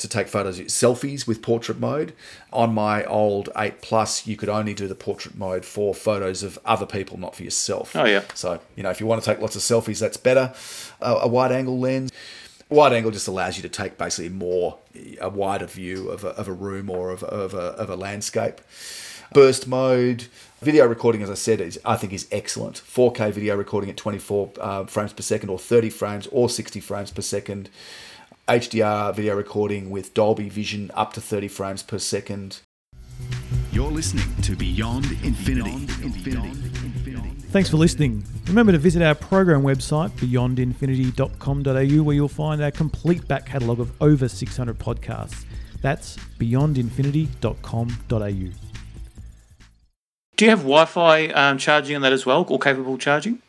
to 0.00 0.08
take 0.08 0.28
photos, 0.28 0.58
selfies 0.60 1.26
with 1.26 1.42
portrait 1.42 1.78
mode. 1.78 2.12
On 2.52 2.74
my 2.74 3.04
old 3.04 3.48
8 3.56 3.80
Plus, 3.82 4.26
you 4.26 4.36
could 4.36 4.48
only 4.48 4.74
do 4.74 4.88
the 4.88 4.94
portrait 4.94 5.36
mode 5.36 5.64
for 5.64 5.94
photos 5.94 6.42
of 6.42 6.58
other 6.64 6.86
people, 6.86 7.18
not 7.18 7.34
for 7.34 7.42
yourself. 7.42 7.94
Oh, 7.94 8.04
yeah. 8.04 8.22
So, 8.34 8.60
you 8.76 8.82
know, 8.82 8.90
if 8.90 9.00
you 9.00 9.06
want 9.06 9.22
to 9.22 9.30
take 9.30 9.40
lots 9.40 9.56
of 9.56 9.62
selfies, 9.62 10.00
that's 10.00 10.16
better. 10.16 10.52
Uh, 11.00 11.20
a 11.22 11.28
wide 11.28 11.52
angle 11.52 11.78
lens. 11.78 12.10
Wide 12.68 12.92
angle 12.92 13.10
just 13.10 13.28
allows 13.28 13.56
you 13.56 13.62
to 13.62 13.68
take 13.68 13.98
basically 13.98 14.30
more, 14.30 14.78
a 15.20 15.28
wider 15.28 15.66
view 15.66 16.08
of 16.08 16.24
a, 16.24 16.28
of 16.28 16.48
a 16.48 16.52
room 16.52 16.88
or 16.88 17.10
of, 17.10 17.22
of, 17.24 17.52
a, 17.52 17.58
of 17.58 17.90
a 17.90 17.96
landscape. 17.96 18.60
Burst 19.32 19.68
mode, 19.68 20.26
video 20.60 20.86
recording, 20.86 21.22
as 21.22 21.30
I 21.30 21.34
said, 21.34 21.60
is 21.60 21.78
I 21.84 21.96
think 21.96 22.12
is 22.12 22.26
excellent. 22.32 22.76
4K 22.76 23.32
video 23.32 23.56
recording 23.56 23.90
at 23.90 23.96
24 23.96 24.52
uh, 24.60 24.84
frames 24.86 25.12
per 25.12 25.22
second, 25.22 25.50
or 25.50 25.58
30 25.58 25.90
frames, 25.90 26.26
or 26.28 26.48
60 26.48 26.80
frames 26.80 27.10
per 27.10 27.22
second. 27.22 27.70
HDR 28.50 29.14
video 29.14 29.36
recording 29.36 29.90
with 29.90 30.12
Dolby 30.12 30.48
Vision 30.48 30.90
up 30.94 31.12
to 31.12 31.20
30 31.20 31.46
frames 31.46 31.84
per 31.84 32.00
second. 32.00 32.58
You're 33.70 33.92
listening 33.92 34.24
to 34.42 34.56
Beyond 34.56 35.04
Infinity. 35.22 35.86
Beyond 36.24 36.64
Infinity. 36.82 37.30
Thanks 37.52 37.70
for 37.70 37.76
listening. 37.76 38.24
Remember 38.48 38.72
to 38.72 38.78
visit 38.78 39.02
our 39.02 39.14
program 39.14 39.62
website, 39.62 40.10
beyondinfinity.com.au, 40.18 42.02
where 42.02 42.16
you'll 42.16 42.26
find 42.26 42.60
our 42.60 42.72
complete 42.72 43.28
back 43.28 43.46
catalogue 43.46 43.78
of 43.78 43.92
over 44.02 44.26
600 44.26 44.76
podcasts. 44.80 45.44
That's 45.80 46.16
beyondinfinity.com.au. 46.40 48.52
Do 50.36 50.44
you 50.44 50.50
have 50.50 50.62
Wi 50.62 50.84
Fi 50.86 51.26
um, 51.28 51.56
charging 51.56 51.94
on 51.94 52.02
that 52.02 52.12
as 52.12 52.26
well, 52.26 52.44
or 52.48 52.58
capable 52.58 52.98
charging? 52.98 53.40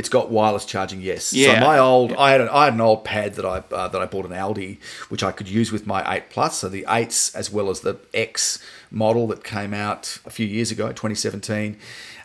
It's 0.00 0.08
got 0.08 0.30
wireless 0.30 0.64
charging, 0.64 1.00
yes. 1.02 1.32
Yeah. 1.32 1.60
So 1.60 1.66
my 1.66 1.78
old, 1.78 2.10
Yeah. 2.12 2.20
I 2.20 2.30
had 2.32 2.40
an, 2.40 2.48
I 2.48 2.64
had 2.64 2.74
an 2.74 2.80
old 2.80 3.04
pad 3.04 3.34
that 3.34 3.44
I 3.44 3.58
uh, 3.74 3.88
that 3.88 4.00
I 4.00 4.06
bought 4.06 4.24
an 4.24 4.32
Aldi, 4.32 4.78
which 5.10 5.22
I 5.22 5.30
could 5.30 5.48
use 5.48 5.70
with 5.70 5.86
my 5.86 6.00
eight 6.14 6.30
plus. 6.30 6.56
So 6.60 6.68
the 6.70 6.86
eights 6.88 7.34
as 7.34 7.50
well 7.52 7.68
as 7.68 7.80
the 7.80 7.98
X 8.14 8.58
model 8.90 9.26
that 9.28 9.44
came 9.44 9.74
out 9.74 10.18
a 10.24 10.30
few 10.30 10.46
years 10.46 10.70
ago, 10.70 10.88
2017. 10.88 11.76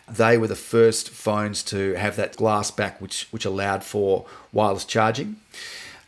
They 0.08 0.38
were 0.38 0.46
the 0.46 0.56
first 0.56 1.10
phones 1.10 1.62
to 1.64 1.94
have 1.94 2.16
that 2.16 2.36
glass 2.36 2.70
back, 2.70 3.00
which 3.00 3.28
which 3.32 3.44
allowed 3.44 3.84
for 3.84 4.24
wireless 4.52 4.84
charging. 4.86 5.36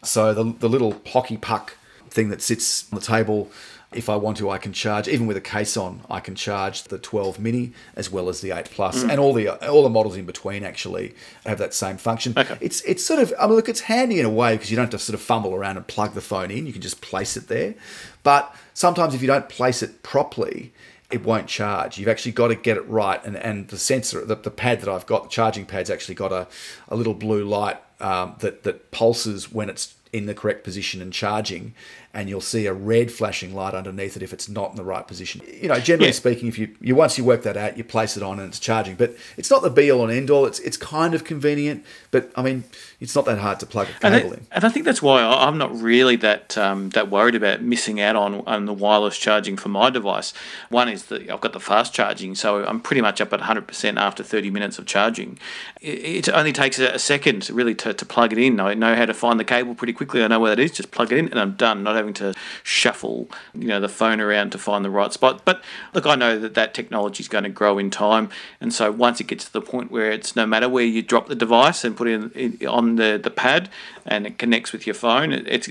So 0.02 0.32
the 0.32 0.44
the 0.58 0.68
little 0.68 1.02
hockey 1.12 1.36
puck 1.36 1.76
thing 2.08 2.30
that 2.30 2.40
sits 2.40 2.90
on 2.92 2.98
the 2.98 3.04
table. 3.04 3.50
If 3.90 4.10
I 4.10 4.16
want 4.16 4.36
to, 4.36 4.50
I 4.50 4.58
can 4.58 4.74
charge 4.74 5.08
even 5.08 5.26
with 5.26 5.38
a 5.38 5.40
case 5.40 5.74
on. 5.74 6.02
I 6.10 6.20
can 6.20 6.34
charge 6.34 6.82
the 6.84 6.98
12 6.98 7.38
mini 7.38 7.72
as 7.96 8.10
well 8.10 8.28
as 8.28 8.42
the 8.42 8.50
8 8.50 8.66
plus, 8.66 9.02
and 9.02 9.18
all 9.18 9.32
the 9.32 9.48
all 9.66 9.82
the 9.82 9.88
models 9.88 10.14
in 10.14 10.26
between 10.26 10.62
actually 10.62 11.14
have 11.46 11.56
that 11.58 11.72
same 11.72 11.96
function. 11.96 12.34
Okay. 12.36 12.58
It's 12.60 12.82
it's 12.82 13.02
sort 13.02 13.20
of 13.20 13.32
I 13.40 13.46
mean 13.46 13.56
look, 13.56 13.68
it's 13.68 13.80
handy 13.80 14.20
in 14.20 14.26
a 14.26 14.30
way 14.30 14.56
because 14.56 14.70
you 14.70 14.76
don't 14.76 14.84
have 14.84 14.90
to 14.90 14.98
sort 14.98 15.14
of 15.14 15.22
fumble 15.22 15.54
around 15.54 15.78
and 15.78 15.86
plug 15.86 16.12
the 16.12 16.20
phone 16.20 16.50
in. 16.50 16.66
You 16.66 16.72
can 16.72 16.82
just 16.82 17.00
place 17.00 17.34
it 17.36 17.48
there. 17.48 17.74
But 18.22 18.54
sometimes 18.74 19.14
if 19.14 19.22
you 19.22 19.26
don't 19.26 19.48
place 19.48 19.82
it 19.82 20.02
properly, 20.02 20.74
it 21.10 21.24
won't 21.24 21.46
charge. 21.46 21.98
You've 21.98 22.08
actually 22.08 22.32
got 22.32 22.48
to 22.48 22.54
get 22.54 22.76
it 22.76 22.86
right, 22.86 23.24
and 23.24 23.36
and 23.36 23.68
the 23.68 23.78
sensor, 23.78 24.24
the, 24.24 24.34
the 24.34 24.50
pad 24.50 24.80
that 24.80 24.88
I've 24.88 25.06
got, 25.06 25.24
the 25.24 25.28
charging 25.30 25.64
pad's 25.64 25.88
actually 25.88 26.14
got 26.14 26.32
a, 26.32 26.46
a 26.88 26.96
little 26.96 27.14
blue 27.14 27.44
light 27.44 27.78
um, 28.00 28.36
that 28.40 28.64
that 28.64 28.90
pulses 28.90 29.50
when 29.50 29.70
it's 29.70 29.94
in 30.12 30.26
the 30.26 30.34
correct 30.34 30.64
position 30.64 31.00
and 31.02 31.12
charging, 31.12 31.74
and 32.18 32.28
you'll 32.28 32.40
see 32.40 32.66
a 32.66 32.72
red 32.72 33.12
flashing 33.12 33.54
light 33.54 33.74
underneath 33.74 34.16
it 34.16 34.22
if 34.24 34.32
it's 34.32 34.48
not 34.48 34.70
in 34.70 34.76
the 34.76 34.82
right 34.82 35.06
position. 35.06 35.40
You 35.62 35.68
know, 35.68 35.78
generally 35.78 36.08
Yeah. 36.08 36.12
speaking, 36.14 36.48
if 36.48 36.58
you, 36.58 36.74
you 36.80 36.96
once 36.96 37.16
you 37.16 37.22
work 37.22 37.42
that 37.44 37.56
out, 37.56 37.78
you 37.78 37.84
place 37.84 38.16
it 38.16 38.24
on 38.24 38.40
and 38.40 38.48
it's 38.48 38.58
charging. 38.58 38.96
But 38.96 39.16
it's 39.36 39.50
not 39.52 39.62
the 39.62 39.70
be 39.70 39.88
all 39.92 40.02
and 40.02 40.12
end 40.12 40.28
all. 40.28 40.44
It's 40.44 40.58
it's 40.58 40.76
kind 40.76 41.14
of 41.14 41.22
convenient, 41.22 41.84
but 42.10 42.32
I 42.34 42.42
mean, 42.42 42.64
it's 43.00 43.14
not 43.14 43.24
that 43.26 43.38
hard 43.38 43.60
to 43.60 43.66
plug 43.66 43.86
a 43.86 44.06
And, 44.06 44.14
cable 44.16 44.30
that- 44.30 44.38
in. 44.40 44.46
and 44.50 44.64
I 44.64 44.68
think 44.68 44.84
that's 44.84 45.00
why 45.00 45.22
I'm 45.22 45.58
not 45.58 45.70
really 45.80 46.16
that 46.16 46.58
um, 46.58 46.90
that 46.90 47.08
worried 47.08 47.36
about 47.36 47.62
missing 47.62 48.00
out 48.00 48.16
on, 48.16 48.42
on 48.46 48.64
the 48.66 48.74
wireless 48.74 49.16
charging 49.16 49.56
for 49.56 49.68
my 49.68 49.88
device. 49.88 50.34
One 50.70 50.88
is 50.88 51.04
that 51.04 51.30
I've 51.30 51.40
got 51.40 51.52
the 51.52 51.60
fast 51.60 51.94
charging, 51.94 52.34
so 52.34 52.64
I'm 52.64 52.80
pretty 52.80 53.00
much 53.00 53.20
up 53.20 53.32
at 53.32 53.40
100% 53.40 53.96
after 53.96 54.24
30 54.24 54.50
minutes 54.50 54.78
of 54.80 54.86
charging. 54.86 55.38
It, 55.80 56.26
it 56.26 56.28
only 56.30 56.52
takes 56.52 56.80
a, 56.80 56.88
a 56.94 56.98
second 56.98 57.48
really 57.50 57.76
to, 57.76 57.94
to 57.94 58.04
plug 58.04 58.32
it 58.32 58.38
in. 58.38 58.58
I 58.58 58.74
know 58.74 58.94
how 58.96 59.06
to 59.06 59.14
find 59.14 59.38
the 59.38 59.44
cable 59.44 59.74
pretty 59.76 59.92
quickly. 59.92 60.24
I 60.24 60.26
know 60.26 60.40
where 60.40 60.54
that 60.56 60.60
is. 60.62 60.72
Just 60.72 60.90
plug 60.90 61.12
it 61.12 61.18
in 61.18 61.28
and 61.28 61.38
I'm 61.38 61.52
done. 61.52 61.82
Not 61.84 61.94
having 61.94 62.07
to 62.14 62.34
shuffle 62.62 63.28
you 63.54 63.68
know 63.68 63.80
the 63.80 63.88
phone 63.88 64.20
around 64.20 64.50
to 64.52 64.58
find 64.58 64.84
the 64.84 64.90
right 64.90 65.12
spot. 65.12 65.42
But 65.44 65.62
look, 65.94 66.06
I 66.06 66.14
know 66.14 66.38
that 66.38 66.54
that 66.54 66.74
technology 66.74 67.22
is 67.22 67.28
going 67.28 67.44
to 67.44 67.50
grow 67.50 67.78
in 67.78 67.90
time, 67.90 68.30
and 68.60 68.72
so 68.72 68.90
once 68.90 69.20
it 69.20 69.24
gets 69.24 69.44
to 69.46 69.52
the 69.52 69.62
point 69.62 69.90
where 69.90 70.10
it's 70.10 70.36
no 70.36 70.46
matter 70.46 70.68
where 70.68 70.84
you 70.84 71.02
drop 71.02 71.28
the 71.28 71.34
device 71.34 71.84
and 71.84 71.96
put 71.96 72.08
it 72.08 72.34
in, 72.34 72.58
in, 72.60 72.66
on 72.66 72.96
the 72.96 73.20
the 73.22 73.30
pad 73.30 73.68
and 74.06 74.26
it 74.26 74.38
connects 74.38 74.72
with 74.72 74.86
your 74.86 74.94
phone, 74.94 75.32
it, 75.32 75.46
it's 75.46 75.68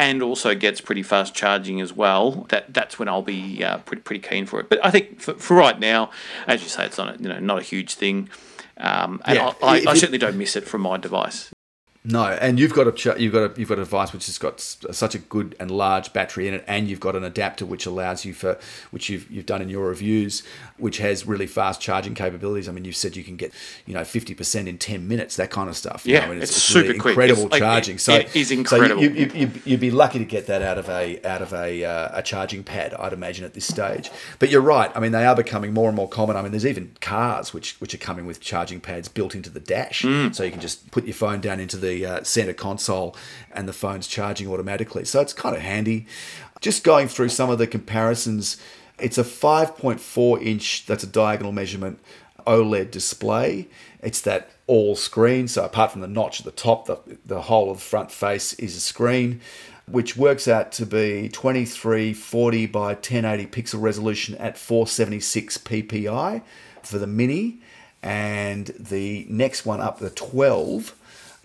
and 0.00 0.22
also 0.22 0.54
gets 0.54 0.80
pretty 0.80 1.02
fast 1.02 1.34
charging 1.34 1.80
as 1.80 1.92
well. 1.92 2.46
That 2.48 2.72
that's 2.72 2.98
when 2.98 3.08
I'll 3.08 3.22
be 3.22 3.62
uh, 3.62 3.78
pretty 3.78 4.02
pretty 4.02 4.26
keen 4.26 4.46
for 4.46 4.58
it. 4.60 4.68
But 4.68 4.84
I 4.84 4.90
think 4.90 5.20
for, 5.20 5.34
for 5.34 5.54
right 5.56 5.78
now, 5.78 6.10
as 6.46 6.62
you 6.62 6.68
say, 6.68 6.86
it's 6.86 6.96
not 6.96 7.16
a, 7.16 7.22
you 7.22 7.28
know 7.28 7.38
not 7.38 7.58
a 7.58 7.62
huge 7.62 7.94
thing. 7.94 8.30
Um, 8.78 9.20
and 9.26 9.36
Yeah, 9.36 9.52
I, 9.62 9.80
I, 9.80 9.90
I 9.90 9.94
certainly 9.94 10.16
don't 10.16 10.36
miss 10.36 10.56
it 10.56 10.66
from 10.66 10.80
my 10.80 10.96
device. 10.96 11.50
No, 12.02 12.24
and 12.24 12.58
you've 12.58 12.72
got 12.72 12.86
a 13.06 13.20
you've 13.20 13.32
got 13.34 13.50
a 13.54 13.60
you've 13.60 13.68
got 13.68 13.78
a 13.78 13.82
device 13.82 14.14
which 14.14 14.24
has 14.24 14.38
got 14.38 14.58
such 14.58 15.14
a 15.14 15.18
good 15.18 15.54
and 15.60 15.70
large 15.70 16.14
battery 16.14 16.48
in 16.48 16.54
it, 16.54 16.64
and 16.66 16.88
you've 16.88 16.98
got 16.98 17.14
an 17.14 17.24
adapter 17.24 17.66
which 17.66 17.84
allows 17.84 18.24
you 18.24 18.32
for 18.32 18.58
which 18.90 19.10
you've 19.10 19.30
you've 19.30 19.44
done 19.44 19.60
in 19.60 19.68
your 19.68 19.86
reviews, 19.88 20.42
which 20.78 20.96
has 20.96 21.26
really 21.26 21.46
fast 21.46 21.78
charging 21.78 22.14
capabilities. 22.14 22.70
I 22.70 22.72
mean, 22.72 22.86
you've 22.86 22.96
said 22.96 23.16
you 23.16 23.22
can 23.22 23.36
get 23.36 23.52
you 23.84 23.92
know 23.92 24.02
fifty 24.02 24.32
percent 24.34 24.66
in 24.66 24.78
ten 24.78 25.08
minutes, 25.08 25.36
that 25.36 25.50
kind 25.50 25.68
of 25.68 25.76
stuff. 25.76 26.06
you 26.06 26.14
Yeah, 26.14 26.24
know, 26.24 26.32
and 26.32 26.42
it's 26.42 26.56
super 26.56 26.86
really 26.86 26.98
quick. 26.98 27.12
incredible 27.12 27.42
It's 27.42 27.50
like- 27.52 27.60
charging. 27.60 27.96
it- 27.96 28.00
so 28.00 28.14
it 28.14 28.34
is 28.34 28.48
so 28.48 28.54
you- 28.54 28.60
incredible. 28.60 29.02
you, 29.02 29.10
you, 29.10 29.30
you, 29.34 29.50
you'd 29.66 29.80
be 29.80 29.90
lucky 29.90 30.18
to 30.20 30.24
get 30.24 30.46
that 30.46 30.62
out 30.62 30.78
of 30.78 30.88
a 30.88 31.20
out 31.28 31.42
of 31.42 31.52
a 31.52 31.84
uh, 31.84 32.08
a 32.18 32.22
charging 32.22 32.64
pad, 32.64 32.94
I'd 32.94 33.12
imagine 33.12 33.44
at 33.44 33.52
this 33.52 33.66
stage. 33.66 34.10
But 34.38 34.48
you're 34.48 34.62
right. 34.62 34.90
I 34.94 35.00
mean, 35.00 35.12
they 35.12 35.26
are 35.26 35.36
becoming 35.36 35.74
more 35.74 35.88
and 35.90 35.96
more 35.96 36.08
common. 36.08 36.34
I 36.38 36.40
mean, 36.40 36.52
there's 36.52 36.64
even 36.64 36.96
cars 37.02 37.52
which 37.52 37.78
which 37.78 37.92
are 37.92 37.98
coming 37.98 38.24
with 38.24 38.40
charging 38.40 38.80
pads 38.80 39.08
built 39.08 39.34
into 39.34 39.50
the 39.50 39.60
dash, 39.60 40.00
Mm. 40.00 40.34
so 40.34 40.44
you 40.44 40.50
can 40.50 40.60
just 40.62 40.90
put 40.92 41.04
your 41.04 41.12
phone 41.12 41.42
down 41.42 41.60
into 41.60 41.76
the 41.76 41.89
uh, 41.90 42.24
center 42.24 42.52
console, 42.52 43.16
and 43.52 43.68
the 43.68 43.72
phone's 43.72 44.06
charging 44.06 44.48
automatically. 44.48 45.04
So 45.04 45.20
it's 45.20 45.32
kind 45.32 45.56
of 45.56 45.62
handy. 45.62 46.06
Just 46.60 46.84
going 46.84 47.08
through 47.08 47.30
some 47.30 47.50
of 47.50 47.58
the 47.58 47.66
comparisons, 47.66 48.56
it's 48.98 49.18
a 49.18 49.24
5.4 49.24 50.42
inch. 50.44 50.86
That's 50.86 51.04
a 51.04 51.06
diagonal 51.06 51.52
measurement. 51.52 52.00
OLED 52.46 52.90
display. 52.90 53.68
It's 54.02 54.20
that 54.22 54.50
all 54.66 54.96
screen. 54.96 55.48
So 55.48 55.64
apart 55.64 55.92
from 55.92 56.00
the 56.00 56.08
notch 56.08 56.40
at 56.40 56.44
the 56.44 56.52
top, 56.52 56.86
the, 56.86 56.98
the 57.24 57.42
whole 57.42 57.70
of 57.70 57.78
the 57.78 57.84
front 57.84 58.10
face 58.10 58.52
is 58.54 58.76
a 58.76 58.80
screen, 58.80 59.40
which 59.86 60.16
works 60.16 60.48
out 60.48 60.72
to 60.72 60.86
be 60.86 61.28
2340 61.28 62.66
by 62.66 62.88
1080 62.94 63.46
pixel 63.46 63.80
resolution 63.80 64.36
at 64.36 64.56
476 64.56 65.58
ppi 65.58 66.42
for 66.82 66.98
the 66.98 67.06
mini. 67.06 67.60
And 68.02 68.66
the 68.78 69.26
next 69.28 69.66
one 69.66 69.80
up, 69.80 69.98
the 69.98 70.10
12, 70.10 70.94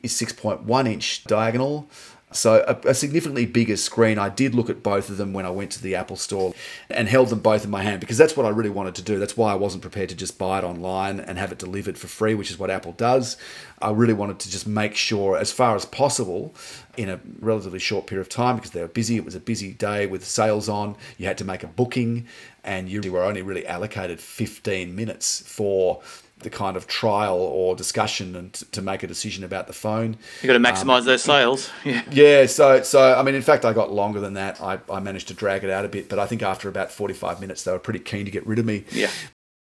is 0.05 0.13
6.1 0.13 0.87
inch 0.87 1.23
diagonal. 1.25 1.89
So 2.35 2.65
a, 2.67 2.89
a 2.89 2.93
significantly 2.93 3.45
bigger 3.45 3.77
screen. 3.77 4.17
I 4.17 4.29
did 4.29 4.53
look 4.53 4.69
at 4.69 4.83
both 4.83 5.09
of 5.09 5.17
them 5.17 5.31
when 5.31 5.45
I 5.45 5.49
went 5.49 5.71
to 5.71 5.81
the 5.81 5.95
Apple 5.95 6.17
store 6.17 6.53
and 6.89 7.07
held 7.07 7.29
them 7.29 7.39
both 7.39 7.63
in 7.63 7.69
my 7.69 7.81
hand 7.81 8.01
because 8.01 8.17
that's 8.17 8.35
what 8.35 8.45
I 8.45 8.49
really 8.49 8.69
wanted 8.69 8.95
to 8.95 9.01
do. 9.01 9.19
That's 9.19 9.37
why 9.37 9.51
I 9.51 9.55
wasn't 9.55 9.81
prepared 9.81 10.09
to 10.09 10.15
just 10.15 10.37
buy 10.37 10.59
it 10.59 10.63
online 10.63 11.19
and 11.19 11.37
have 11.37 11.51
it 11.51 11.59
delivered 11.59 11.97
for 11.97 12.07
free, 12.07 12.35
which 12.35 12.51
is 12.51 12.59
what 12.59 12.69
Apple 12.69 12.91
does. 12.93 13.37
I 13.81 13.91
really 13.91 14.13
wanted 14.13 14.39
to 14.39 14.51
just 14.51 14.67
make 14.67 14.95
sure, 14.95 15.37
as 15.37 15.51
far 15.51 15.75
as 15.75 15.85
possible, 15.85 16.53
in 16.97 17.09
a 17.09 17.19
relatively 17.39 17.79
short 17.79 18.07
period 18.07 18.21
of 18.21 18.29
time, 18.29 18.55
because 18.55 18.71
they 18.71 18.81
were 18.81 18.87
busy. 18.87 19.15
It 19.15 19.25
was 19.25 19.35
a 19.35 19.39
busy 19.39 19.73
day 19.73 20.05
with 20.05 20.25
sales 20.25 20.67
on. 20.67 20.95
You 21.17 21.27
had 21.27 21.37
to 21.37 21.45
make 21.45 21.63
a 21.63 21.67
booking, 21.67 22.25
and 22.63 22.89
you 22.89 23.11
were 23.11 23.23
only 23.23 23.43
really 23.43 23.65
allocated 23.67 24.19
15 24.19 24.95
minutes 24.95 25.41
for 25.45 26.01
the 26.39 26.49
kind 26.49 26.75
of 26.75 26.85
trial 26.87 27.37
or 27.37 27.75
discussion 27.75 28.35
and 28.35 28.53
t- 28.53 28.65
to 28.71 28.81
make 28.81 29.03
a 29.03 29.07
decision 29.07 29.43
about 29.43 29.67
the 29.67 29.73
phone. 29.73 30.17
You've 30.41 30.47
got 30.47 30.53
to 30.53 30.59
maximise 30.59 30.99
um, 30.99 31.05
those 31.05 31.23
sales. 31.23 31.69
Yeah. 31.83 32.03
Yeah, 32.11 32.45
so 32.45 32.81
so 32.83 33.13
I 33.13 33.23
mean, 33.23 33.35
in 33.35 33.41
fact, 33.41 33.63
I 33.65 33.73
got 33.73 33.91
longer 33.91 34.19
than 34.19 34.33
that. 34.33 34.61
I, 34.61 34.79
I 34.89 34.99
managed 34.99 35.27
to 35.29 35.33
drag 35.33 35.63
it 35.63 35.69
out 35.69 35.85
a 35.85 35.87
bit, 35.87 36.09
but 36.09 36.19
I 36.19 36.25
think 36.25 36.41
after 36.41 36.67
about 36.67 36.91
forty 36.91 37.13
five 37.13 37.39
minutes, 37.39 37.63
they 37.63 37.71
were 37.71 37.79
pretty 37.79 37.99
keen 37.99 38.25
to 38.25 38.31
get 38.31 38.45
rid 38.45 38.59
of 38.59 38.65
me. 38.65 38.85
Yeah. 38.91 39.09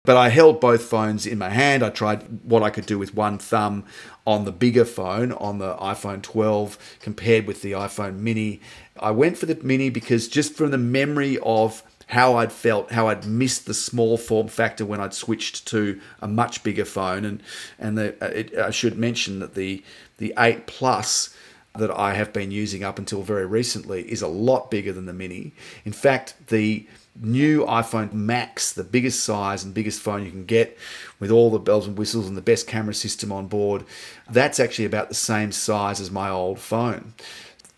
But 0.06 0.16
I 0.18 0.30
held 0.30 0.62
both 0.62 0.84
phones 0.84 1.26
in 1.26 1.38
my 1.38 1.50
hand. 1.50 1.84
I 1.84 1.90
tried 1.90 2.24
what 2.44 2.64
I 2.64 2.70
could 2.70 2.86
do 2.86 2.98
with 2.98 3.14
one 3.14 3.38
thumb 3.38 3.84
on 4.26 4.46
the 4.46 4.52
bigger 4.52 4.86
phone, 4.86 5.34
on 5.34 5.60
the 5.60 5.76
iPhone 5.76 6.22
12, 6.22 6.98
compared 7.02 7.46
with 7.46 7.62
the 7.62 7.74
iPhone 7.74 8.18
mini. 8.20 8.62
I 9.00 9.12
went 9.12 9.38
for 9.38 9.46
the 9.46 9.56
mini 9.62 9.90
because 9.90 10.28
just 10.28 10.56
from 10.56 10.72
the 10.72 10.78
memory 10.78 11.38
of 11.44 11.84
how 12.10 12.38
I'd 12.38 12.52
felt, 12.52 12.92
how 12.92 13.08
I'd 13.08 13.26
missed 13.26 13.68
the 13.68 13.74
small 13.74 14.18
form 14.18 14.48
factor 14.48 14.84
when 14.84 15.00
I'd 15.00 15.14
switched 15.14 15.68
to 15.68 16.02
a 16.22 16.28
much 16.28 16.64
bigger 16.64 16.86
phone, 16.86 17.24
and 17.24 17.44
and 17.78 17.98
the, 17.98 18.16
uh, 18.22 18.30
it, 18.30 18.58
I 18.58 18.72
should 18.72 18.98
mention 18.98 19.40
that 19.40 19.54
the 19.54 19.84
the 20.18 20.34
8 20.38 20.66
Plus 20.66 21.36
that 21.78 21.92
I 21.92 22.16
have 22.16 22.34
been 22.34 22.50
using 22.50 22.84
up 22.84 22.98
until 22.98 23.22
very 23.22 23.46
recently 23.46 24.12
is 24.12 24.24
a 24.24 24.28
lot 24.28 24.72
bigger 24.72 24.92
than 24.92 25.06
the 25.06 25.14
mini. 25.14 25.54
In 25.86 25.94
fact, 25.94 26.34
the 26.48 26.88
new 27.22 27.64
iPhone 27.66 28.12
Max, 28.12 28.74
the 28.74 28.84
biggest 28.84 29.24
size 29.24 29.64
and 29.64 29.74
biggest 29.74 30.02
phone 30.02 30.26
you 30.26 30.32
can 30.32 30.46
get 30.46 30.78
with 31.20 31.30
all 31.30 31.52
the 31.52 31.60
bells 31.60 31.86
and 31.86 31.98
whistles 31.98 32.28
and 32.28 32.36
the 32.36 32.42
best 32.42 32.66
camera 32.66 32.94
system 32.94 33.32
on 33.32 33.48
board, 33.48 33.86
that's 34.30 34.60
actually 34.60 34.86
about 34.86 35.10
the 35.10 35.16
same 35.16 35.52
size 35.52 36.02
as 36.02 36.10
my 36.10 36.30
old 36.30 36.60
phone. 36.60 37.14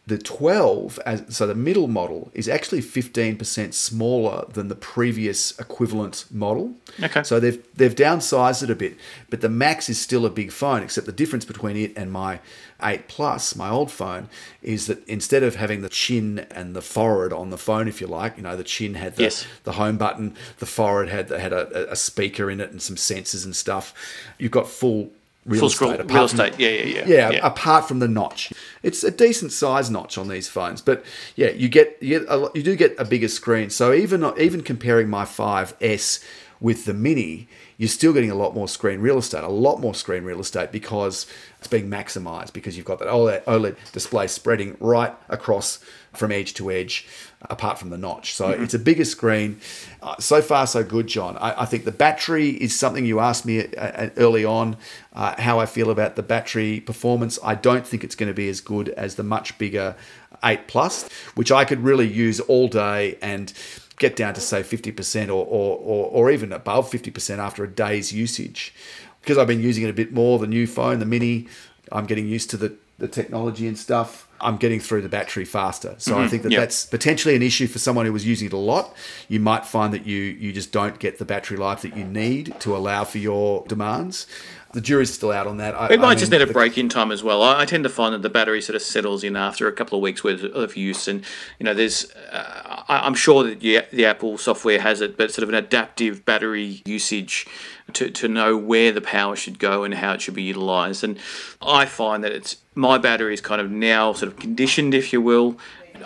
The 0.07 0.17
12, 0.17 0.99
as, 1.05 1.23
so 1.29 1.45
the 1.45 1.53
middle 1.53 1.87
model, 1.87 2.31
is 2.33 2.49
actually 2.49 2.81
15% 2.81 3.71
smaller 3.73 4.45
than 4.51 4.67
the 4.67 4.75
previous 4.75 5.57
equivalent 5.59 6.25
model. 6.31 6.73
Okay. 7.01 7.21
So 7.21 7.39
they've 7.39 7.63
they've 7.75 7.93
downsized 7.95 8.63
it 8.63 8.71
a 8.71 8.75
bit, 8.75 8.97
but 9.29 9.41
the 9.41 9.47
Max 9.47 9.89
is 9.89 10.01
still 10.01 10.25
a 10.25 10.31
big 10.31 10.51
phone. 10.51 10.81
Except 10.81 11.05
the 11.05 11.13
difference 11.13 11.45
between 11.45 11.77
it 11.77 11.93
and 11.95 12.11
my 12.11 12.39
8 12.81 13.07
Plus, 13.07 13.55
my 13.55 13.69
old 13.69 13.91
phone, 13.91 14.27
is 14.63 14.87
that 14.87 15.07
instead 15.07 15.43
of 15.43 15.55
having 15.55 15.81
the 15.81 15.89
chin 15.89 16.39
and 16.49 16.75
the 16.75 16.81
forehead 16.81 17.31
on 17.31 17.51
the 17.51 17.57
phone, 17.57 17.87
if 17.87 18.01
you 18.01 18.07
like, 18.07 18.37
you 18.37 18.43
know, 18.43 18.57
the 18.57 18.63
chin 18.63 18.95
had 18.95 19.17
the, 19.17 19.23
Yes. 19.23 19.45
the 19.65 19.73
home 19.73 19.97
button, 19.97 20.35
the 20.57 20.65
forehead 20.65 21.09
had 21.29 21.29
had 21.39 21.53
a, 21.53 21.91
a 21.91 21.95
speaker 21.95 22.49
in 22.49 22.59
it 22.59 22.71
and 22.71 22.81
some 22.81 22.95
sensors 22.95 23.45
and 23.45 23.55
stuff. 23.55 23.93
You've 24.39 24.51
got 24.51 24.67
full 24.67 25.11
real 25.45 25.59
Full 25.59 25.67
estate. 25.67 25.75
scroll 25.75 25.91
real 25.97 26.27
from- 26.27 26.39
estate. 26.39 26.53
Yeah, 26.59 26.69
yeah, 26.69 27.05
yeah, 27.07 27.29
yeah. 27.31 27.39
apart 27.45 27.87
from 27.87 27.99
the 27.99 28.07
notch, 28.07 28.51
it's 28.83 29.03
a 29.03 29.11
decent 29.11 29.51
size 29.51 29.89
notch 29.89 30.17
on 30.17 30.27
these 30.27 30.47
phones. 30.47 30.81
But 30.81 31.03
yeah, 31.35 31.49
you 31.49 31.67
get 31.69 31.97
you 32.01 32.19
get 32.19 32.27
a, 32.29 32.49
you 32.53 32.63
do 32.63 32.75
get 32.75 32.95
a 32.99 33.05
bigger 33.05 33.27
screen. 33.27 33.69
So 33.69 33.93
even 33.93 34.23
even 34.39 34.61
comparing 34.61 35.09
my 35.09 35.25
5S 35.25 36.23
with 36.59 36.85
the 36.85 36.93
Mini, 36.93 37.47
you're 37.77 37.89
still 37.89 38.13
getting 38.13 38.29
a 38.29 38.35
lot 38.35 38.53
more 38.53 38.67
screen 38.67 38.99
real 38.99 39.17
estate, 39.17 39.43
a 39.43 39.47
lot 39.47 39.79
more 39.79 39.95
screen 39.95 40.23
real 40.23 40.39
estate 40.39 40.71
because 40.71 41.25
it's 41.57 41.67
being 41.67 41.89
maximized 41.89 42.53
because 42.53 42.77
you've 42.77 42.85
got 42.85 42.99
that 42.99 43.07
OLED, 43.07 43.43
OLED 43.45 43.75
display 43.93 44.27
spreading 44.27 44.77
right 44.79 45.13
across 45.27 45.79
from 46.13 46.31
edge 46.31 46.53
to 46.55 46.69
edge, 46.69 47.07
apart 47.49 47.79
from 47.79 47.89
the 47.89 47.97
notch. 47.97 48.33
So 48.33 48.49
it's 48.49 48.73
a 48.73 48.79
bigger 48.79 49.05
screen. 49.05 49.59
Uh, 50.01 50.17
so 50.19 50.41
far, 50.41 50.67
so 50.67 50.83
good, 50.83 51.07
John. 51.07 51.37
I, 51.37 51.61
I 51.61 51.65
think 51.65 51.85
the 51.85 51.91
battery 51.91 52.49
is 52.49 52.77
something 52.77 53.05
you 53.05 53.19
asked 53.19 53.45
me 53.45 53.67
uh, 53.67 53.81
uh, 53.81 54.09
early 54.17 54.43
on 54.43 54.77
uh, 55.13 55.41
how 55.41 55.59
I 55.59 55.65
feel 55.65 55.89
about 55.89 56.15
the 56.15 56.23
battery 56.23 56.81
performance. 56.81 57.39
I 57.43 57.55
don't 57.55 57.87
think 57.87 58.03
it's 58.03 58.15
going 58.15 58.27
to 58.27 58.33
be 58.33 58.49
as 58.49 58.61
good 58.61 58.89
as 58.89 59.15
the 59.15 59.23
much 59.23 59.57
bigger 59.57 59.95
8 60.43 60.67
Plus, 60.67 61.07
which 61.35 61.51
I 61.51 61.65
could 61.65 61.81
really 61.81 62.07
use 62.07 62.39
all 62.41 62.67
day 62.67 63.17
and 63.21 63.53
get 63.97 64.15
down 64.15 64.33
to 64.33 64.41
say 64.41 64.63
50% 64.63 65.27
or, 65.27 65.31
or, 65.31 65.77
or, 65.77 66.05
or 66.07 66.31
even 66.31 66.51
above 66.51 66.89
50% 66.89 67.37
after 67.37 67.63
a 67.63 67.69
day's 67.69 68.11
usage. 68.11 68.73
Because 69.21 69.37
I've 69.37 69.47
been 69.47 69.61
using 69.61 69.83
it 69.83 69.89
a 69.89 69.93
bit 69.93 70.11
more, 70.11 70.39
the 70.39 70.47
new 70.47 70.65
phone, 70.65 70.99
the 70.99 71.05
mini, 71.05 71.47
I'm 71.91 72.05
getting 72.05 72.27
used 72.27 72.49
to 72.51 72.57
the, 72.57 72.75
the 72.97 73.07
technology 73.07 73.67
and 73.67 73.77
stuff. 73.77 74.27
I'm 74.41 74.57
getting 74.57 74.79
through 74.79 75.01
the 75.01 75.09
battery 75.09 75.45
faster. 75.45 75.95
So 75.97 76.19
I 76.19 76.27
think 76.27 76.43
that 76.43 76.51
yeah. 76.51 76.59
that's 76.59 76.85
potentially 76.85 77.35
an 77.35 77.41
issue 77.41 77.67
for 77.67 77.79
someone 77.79 78.05
who 78.05 78.13
was 78.13 78.25
using 78.25 78.47
it 78.47 78.53
a 78.53 78.57
lot. 78.57 78.95
You 79.29 79.39
might 79.39 79.65
find 79.65 79.93
that 79.93 80.05
you 80.05 80.17
you 80.17 80.51
just 80.51 80.71
don't 80.71 80.99
get 80.99 81.19
the 81.19 81.25
battery 81.25 81.57
life 81.57 81.81
that 81.81 81.95
you 81.95 82.03
need 82.03 82.59
to 82.61 82.75
allow 82.75 83.03
for 83.03 83.19
your 83.19 83.63
demands. 83.67 84.27
The 84.73 84.79
jury's 84.79 85.13
still 85.13 85.31
out 85.31 85.47
on 85.47 85.57
that. 85.57 85.75
I, 85.75 85.89
It 85.91 85.99
might 85.99 86.11
I 86.11 86.15
just 86.15 86.31
need 86.31 86.41
a 86.41 86.45
the- 86.45 86.53
break 86.53 86.77
in 86.77 86.87
time 86.87 87.11
as 87.11 87.21
well. 87.23 87.41
I, 87.43 87.61
I 87.61 87.65
tend 87.65 87.83
to 87.83 87.89
find 87.89 88.13
that 88.13 88.21
the 88.21 88.29
battery 88.29 88.61
sort 88.61 88.77
of 88.77 88.81
settles 88.81 89.21
in 89.21 89.35
after 89.35 89.67
a 89.67 89.71
couple 89.73 89.97
of 89.97 90.01
weeks 90.01 90.23
worth 90.23 90.43
of 90.43 90.77
use, 90.77 91.09
and 91.09 91.25
you 91.59 91.65
know, 91.65 91.73
there's, 91.73 92.09
uh, 92.31 92.83
I, 92.87 93.05
I'm 93.05 93.13
sure 93.13 93.43
that 93.43 93.59
the, 93.59 93.83
the 93.91 94.05
Apple 94.05 94.37
software 94.37 94.79
has 94.79 95.01
it, 95.01 95.17
but 95.17 95.31
sort 95.31 95.43
of 95.43 95.49
an 95.49 95.55
adaptive 95.55 96.23
battery 96.23 96.81
usage 96.85 97.47
to, 97.95 98.09
to 98.09 98.27
know 98.27 98.57
where 98.57 98.91
the 98.91 99.01
power 99.01 99.35
should 99.35 99.59
go 99.59 99.83
and 99.83 99.93
how 99.93 100.13
it 100.13 100.21
should 100.21 100.33
be 100.33 100.43
utilized. 100.43 101.03
And 101.03 101.17
I 101.61 101.85
find 101.85 102.23
that 102.23 102.31
it's 102.31 102.57
my 102.75 102.97
battery 102.97 103.33
is 103.33 103.41
kind 103.41 103.61
of 103.61 103.69
now 103.71 104.13
sort 104.13 104.31
of 104.31 104.39
conditioned, 104.39 104.93
if 104.93 105.11
you 105.13 105.21
will. 105.21 105.57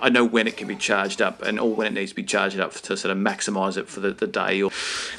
I 0.02 0.10
know 0.10 0.26
when 0.26 0.48
it 0.48 0.58
can 0.58 0.68
be 0.68 0.76
charged 0.76 1.22
up 1.22 1.42
and 1.42 1.60
or 1.60 1.74
when 1.74 1.88
it 1.88 1.94
needs 1.94 2.12
to 2.12 2.16
be 2.16 2.24
charged 2.24 2.60
up 2.60 2.74
to 2.74 2.98
sort 2.98 3.12
of 3.12 3.18
maximize 3.18 3.78
it 3.78 3.88
for 3.88 4.00
the, 4.00 4.12
the 4.12 4.28
day. 4.28 4.58
You'll, 4.58 4.74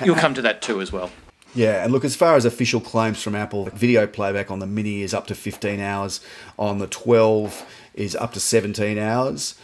you'll 0.05 0.17
come 0.17 0.35
to 0.35 0.43
that 0.43 0.61
too 0.63 0.81
as 0.81 0.93
well. 0.93 1.11
Yeah, 1.55 1.83
and 1.83 1.91
look, 1.91 2.05
as 2.05 2.15
far 2.15 2.37
as 2.37 2.45
official 2.45 2.83
claims 2.83 3.23
from 3.23 3.35
Apple, 3.35 3.65
video 3.67 4.07
playback 4.07 4.51
on 4.51 4.59
the 4.59 4.67
Mini 4.67 5.01
is 5.01 5.15
up 5.15 5.27
to 5.29 5.35
15 5.35 5.81
hours, 5.81 6.21
on 6.59 6.79
the 6.79 6.87
12 6.87 7.65
is 7.95 8.15
up 8.15 8.35
to 8.35 8.41
17 8.41 8.99
hours, 8.99 9.55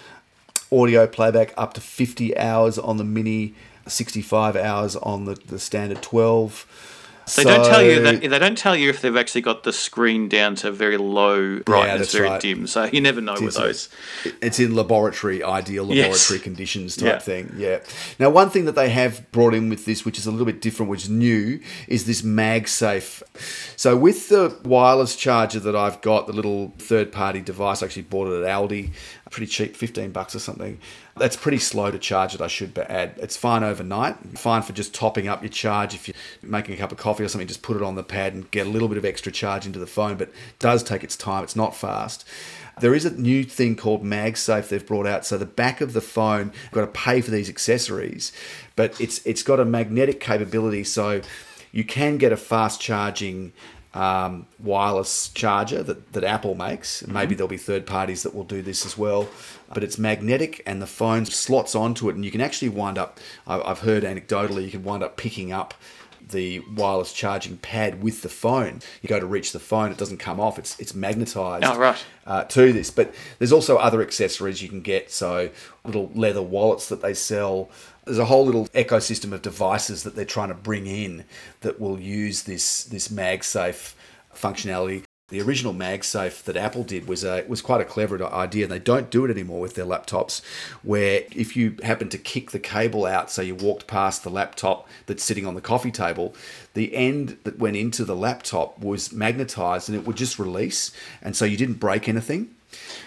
audio 0.70 1.06
playback 1.06 1.52
up 1.58 1.74
to 1.74 1.82
50 1.82 2.34
hours 2.38 2.78
on 2.78 2.96
the 2.96 3.04
Mini, 3.04 3.54
65 3.86 4.56
hours 4.56 4.96
on 4.96 5.26
the, 5.26 5.34
the 5.34 5.58
standard 5.58 6.02
12. 6.02 6.91
They 7.36 7.44
don't 7.44 7.64
tell 7.64 7.82
you 7.82 8.00
that 8.02 8.20
they 8.20 8.38
don't 8.38 8.58
tell 8.58 8.74
you 8.76 8.90
if 8.90 9.00
they've 9.00 9.16
actually 9.16 9.42
got 9.42 9.62
the 9.62 9.72
screen 9.72 10.28
down 10.28 10.54
to 10.56 10.70
very 10.72 10.96
low 10.96 11.60
brightness, 11.60 11.98
that's 12.00 12.12
very 12.14 12.28
right. 12.28 12.40
dim. 12.40 12.66
So 12.66 12.84
you 12.84 13.00
never 13.00 13.20
know 13.20 13.34
with 13.34 13.42
It's 13.44 13.56
a- 13.56 13.60
those. 13.60 13.88
It's 14.40 14.58
in 14.58 14.74
laboratory, 14.74 15.42
ideal 15.42 15.88
Yes. 15.92 16.06
laboratory 16.06 16.40
conditions 16.40 16.96
type 16.96 17.06
Yeah. 17.06 17.18
thing. 17.20 17.54
Yeah. 17.56 17.78
Now, 18.18 18.30
one 18.30 18.50
thing 18.50 18.64
that 18.64 18.74
they 18.74 18.88
have 18.90 19.30
brought 19.32 19.54
in 19.54 19.68
with 19.68 19.84
this, 19.84 20.04
which 20.04 20.18
is 20.18 20.26
a 20.26 20.30
little 20.30 20.46
bit 20.46 20.60
different, 20.60 20.90
which 20.90 21.04
is 21.04 21.10
new, 21.10 21.60
is 21.88 22.04
this 22.04 22.22
MagSafe. 22.22 23.22
So, 23.76 23.96
with 23.96 24.28
the 24.28 24.54
wireless 24.64 25.16
charger 25.16 25.60
that 25.60 25.76
I've 25.76 26.00
got, 26.00 26.26
the 26.26 26.32
little 26.32 26.74
third-party 26.78 27.40
device, 27.40 27.82
I 27.82 27.86
actually 27.86 28.02
bought 28.02 28.28
it 28.32 28.42
at 28.44 28.48
Aldi, 28.48 28.90
pretty 29.30 29.46
cheap, 29.46 29.76
fifteen 29.76 30.10
bucks 30.10 30.34
or 30.34 30.38
something. 30.40 30.78
That's 31.16 31.36
pretty 31.36 31.58
slow 31.58 31.90
to 31.90 31.98
charge 31.98 32.34
it. 32.34 32.40
I 32.40 32.46
should 32.46 32.72
but 32.72 32.90
add. 32.90 33.14
It's 33.18 33.36
fine 33.36 33.62
overnight. 33.62 34.38
Fine 34.38 34.62
for 34.62 34.72
just 34.72 34.94
topping 34.94 35.28
up 35.28 35.42
your 35.42 35.50
charge 35.50 35.94
if 35.94 36.08
you're 36.08 36.16
making 36.42 36.74
a 36.74 36.78
cup 36.78 36.90
of 36.90 36.98
coffee 36.98 37.22
or 37.22 37.28
something. 37.28 37.46
Just 37.46 37.62
put 37.62 37.76
it 37.76 37.82
on 37.82 37.96
the 37.96 38.02
pad 38.02 38.32
and 38.32 38.50
get 38.50 38.66
a 38.66 38.70
little 38.70 38.88
bit 38.88 38.96
of 38.96 39.04
extra 39.04 39.30
charge 39.30 39.66
into 39.66 39.78
the 39.78 39.86
phone. 39.86 40.16
But 40.16 40.30
does 40.58 40.82
take 40.82 41.04
its 41.04 41.16
time. 41.16 41.44
It's 41.44 41.56
not 41.56 41.76
fast. 41.76 42.26
There 42.80 42.94
is 42.94 43.04
a 43.04 43.10
new 43.10 43.44
thing 43.44 43.76
called 43.76 44.02
MagSafe 44.02 44.68
they've 44.68 44.86
brought 44.86 45.06
out. 45.06 45.26
So 45.26 45.36
the 45.36 45.44
back 45.44 45.80
of 45.82 45.92
the 45.92 46.00
phone, 46.00 46.52
you've 46.64 46.72
got 46.72 46.80
to 46.80 46.86
pay 46.86 47.20
for 47.20 47.30
these 47.30 47.50
accessories, 47.50 48.32
but 48.76 48.98
it's 49.00 49.24
it's 49.26 49.42
got 49.42 49.60
a 49.60 49.64
magnetic 49.64 50.20
capability, 50.20 50.84
so 50.84 51.20
you 51.70 51.84
can 51.84 52.16
get 52.16 52.32
a 52.32 52.36
fast 52.36 52.80
charging 52.80 53.52
um, 53.94 54.46
wireless 54.58 55.28
charger 55.28 55.82
that, 55.82 56.12
that 56.12 56.24
Apple 56.24 56.54
makes. 56.54 57.06
Maybe 57.06 57.34
there'll 57.34 57.48
be 57.48 57.56
third 57.56 57.86
parties 57.86 58.22
that 58.22 58.34
will 58.34 58.44
do 58.44 58.62
this 58.62 58.86
as 58.86 58.96
well. 58.96 59.28
But 59.74 59.84
it's 59.84 59.98
magnetic 59.98 60.62
and 60.66 60.80
the 60.80 60.86
phone 60.86 61.24
slots 61.26 61.74
onto 61.74 62.08
it, 62.08 62.14
and 62.14 62.24
you 62.24 62.30
can 62.30 62.40
actually 62.40 62.68
wind 62.70 62.98
up. 62.98 63.18
I- 63.46 63.60
I've 63.62 63.80
heard 63.80 64.02
anecdotally, 64.04 64.64
you 64.64 64.70
can 64.70 64.82
wind 64.84 65.02
up 65.02 65.16
picking 65.16 65.52
up 65.52 65.74
the 66.30 66.60
wireless 66.76 67.12
charging 67.12 67.58
pad 67.58 68.02
with 68.02 68.22
the 68.22 68.28
phone. 68.28 68.80
You 69.02 69.08
go 69.08 69.20
to 69.20 69.26
reach 69.26 69.52
the 69.52 69.58
phone, 69.58 69.90
it 69.90 69.98
doesn't 69.98 70.18
come 70.18 70.40
off. 70.40 70.58
It's 70.58 70.78
it's 70.80 70.94
magnetized 70.94 71.64
Oh, 71.64 71.76
right. 71.76 72.02
uh, 72.26 72.44
to 72.44 72.72
this. 72.72 72.90
But 72.90 73.12
there's 73.38 73.52
also 73.52 73.76
other 73.76 74.00
accessories 74.00 74.62
you 74.62 74.68
can 74.70 74.80
get. 74.80 75.10
So 75.10 75.50
little 75.84 76.10
leather 76.14 76.40
wallets 76.40 76.88
that 76.88 77.02
they 77.02 77.12
sell. 77.12 77.68
There's 78.04 78.18
a 78.18 78.24
whole 78.24 78.44
little 78.44 78.66
ecosystem 78.68 79.32
of 79.32 79.42
devices 79.42 80.02
that 80.02 80.16
they're 80.16 80.24
trying 80.24 80.48
to 80.48 80.54
bring 80.54 80.86
in 80.86 81.24
that 81.60 81.80
will 81.80 82.00
use 82.00 82.42
this 82.42 82.82
this 82.84 83.08
MagSafe 83.08 83.94
functionality. 84.34 85.04
The 85.28 85.40
original 85.40 85.72
MagSafe 85.72 86.42
that 86.42 86.56
Apple 86.56 86.82
did 86.82 87.06
was 87.06 87.22
a 87.24 87.44
was 87.48 87.62
quite 87.62 87.80
a 87.80 87.84
clever 87.84 88.22
idea, 88.22 88.64
and 88.64 88.72
they 88.72 88.80
don't 88.80 89.08
do 89.08 89.24
it 89.24 89.30
anymore 89.30 89.60
with 89.60 89.76
their 89.76 89.86
laptops. 89.86 90.42
Where 90.82 91.22
if 91.30 91.56
you 91.56 91.76
happen 91.84 92.08
to 92.08 92.18
kick 92.18 92.50
the 92.50 92.58
cable 92.58 93.06
out, 93.06 93.30
so 93.30 93.40
you 93.40 93.54
walked 93.54 93.86
past 93.86 94.24
the 94.24 94.30
laptop 94.30 94.88
that's 95.06 95.22
sitting 95.22 95.46
on 95.46 95.54
the 95.54 95.60
coffee 95.60 95.92
table, 95.92 96.34
the 96.74 96.94
end 96.94 97.38
that 97.44 97.60
went 97.60 97.76
into 97.76 98.04
the 98.04 98.16
laptop 98.16 98.80
was 98.80 99.12
magnetized, 99.12 99.88
and 99.88 99.96
it 99.96 100.06
would 100.06 100.16
just 100.16 100.40
release, 100.40 100.90
and 101.22 101.36
so 101.36 101.44
you 101.44 101.56
didn't 101.56 101.78
break 101.78 102.08
anything. 102.08 102.54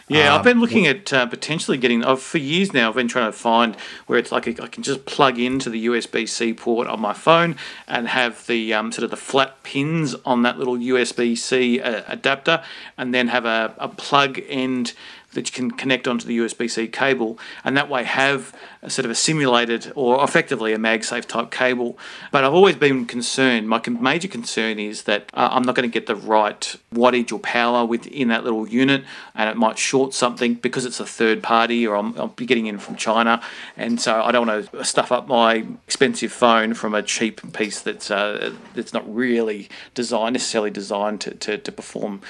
Yeah, 0.08 0.34
Um, 0.34 0.38
I've 0.38 0.44
been 0.44 0.60
looking 0.60 0.86
at 0.86 1.12
uh, 1.12 1.26
potentially 1.26 1.78
getting. 1.78 2.04
I've, 2.04 2.22
for 2.22 2.38
years 2.38 2.74
now, 2.74 2.90
I've 2.90 2.96
been 2.96 3.08
trying 3.08 3.32
to 3.32 3.38
find 3.38 3.76
where 4.06 4.20
it's 4.20 4.32
like 4.32 4.48
I 4.48 4.68
can 4.68 4.84
just 4.84 5.06
plug 5.06 5.40
into 5.40 5.70
the 5.70 5.88
USB 5.88 6.30
C 6.30 6.54
port 6.54 6.88
on 6.88 7.00
my 7.02 7.14
phone 7.14 7.56
and 7.88 8.08
have 8.08 8.46
the 8.46 8.74
um, 8.74 8.92
sort 8.92 9.04
of 9.04 9.10
the 9.10 9.18
flat 9.18 9.64
pins 9.64 10.16
on 10.24 10.44
that 10.44 10.60
little 10.60 10.78
USB 10.78 11.36
C 11.36 11.80
uh, 11.80 12.04
adapter, 12.08 12.64
and 12.98 13.14
then 13.16 13.30
have 13.30 13.46
a, 13.46 13.74
a 13.80 13.90
plug 13.90 14.40
end 14.48 14.94
that 15.36 15.48
you 15.48 15.54
can 15.54 15.72
connect 15.72 16.08
onto 16.08 16.28
the 16.28 16.38
USB 16.40 16.70
C 16.70 16.88
cable, 16.88 17.40
and 17.64 17.78
that 17.78 17.90
way 17.90 18.04
have 18.04 18.56
a 18.82 18.90
sort 18.90 19.06
of 19.06 19.12
a 19.12 19.16
simulated 19.16 19.92
or 19.96 20.24
effectively 20.24 20.74
a 20.74 20.78
MagSafe 20.78 21.26
type 21.26 21.52
cable. 21.52 21.98
But 22.32 22.44
I've 22.44 22.54
always 22.54 22.76
been 22.76 23.06
concerned. 23.06 23.68
My 23.70 23.82
major 23.88 24.28
concern 24.28 24.80
is 24.80 25.04
that 25.04 25.30
uh, 25.34 25.50
I'm 25.52 25.64
not 25.64 25.76
going 25.76 25.90
to 25.90 25.94
get 25.94 26.08
the 26.08 26.16
right 26.16 26.76
wattage 26.94 27.32
or 27.32 27.40
power 27.40 27.86
within 27.86 28.28
that 28.30 28.44
little 28.44 28.68
unit, 28.68 29.04
and 29.34 29.50
it 29.50 29.58
might 29.58 29.78
short 29.78 30.14
something 30.14 30.56
because 30.56 30.86
it's 30.86 31.00
a 31.00 31.06
third 31.06 31.44
party, 31.44 31.86
or 31.86 31.96
I'm, 31.96 32.18
I'll 32.20 32.28
be 32.28 32.46
getting 32.46 32.68
in 32.68 32.80
from 32.80 32.96
China, 32.96 33.42
and 33.78 34.00
so 34.00 34.22
I 34.22 34.32
don't 34.32 34.48
want 34.48 34.72
to 34.72 34.84
stuff 34.86 35.12
up 35.12 35.28
my 35.28 35.66
expensive 35.88 36.32
phone 36.32 36.74
from 36.74 36.96
a 36.96 37.04
cheap 37.04 37.54
piece 37.54 37.82
that's 37.82 38.10
uh, 38.10 38.54
that's 38.74 38.94
not 38.94 39.04
really 39.14 39.70
designed 39.94 40.36
necessarily 40.36 40.72
designed 40.72 41.22
to, 41.22 41.32
to, 41.36 41.58
to 41.58 41.72
perform 41.72 42.22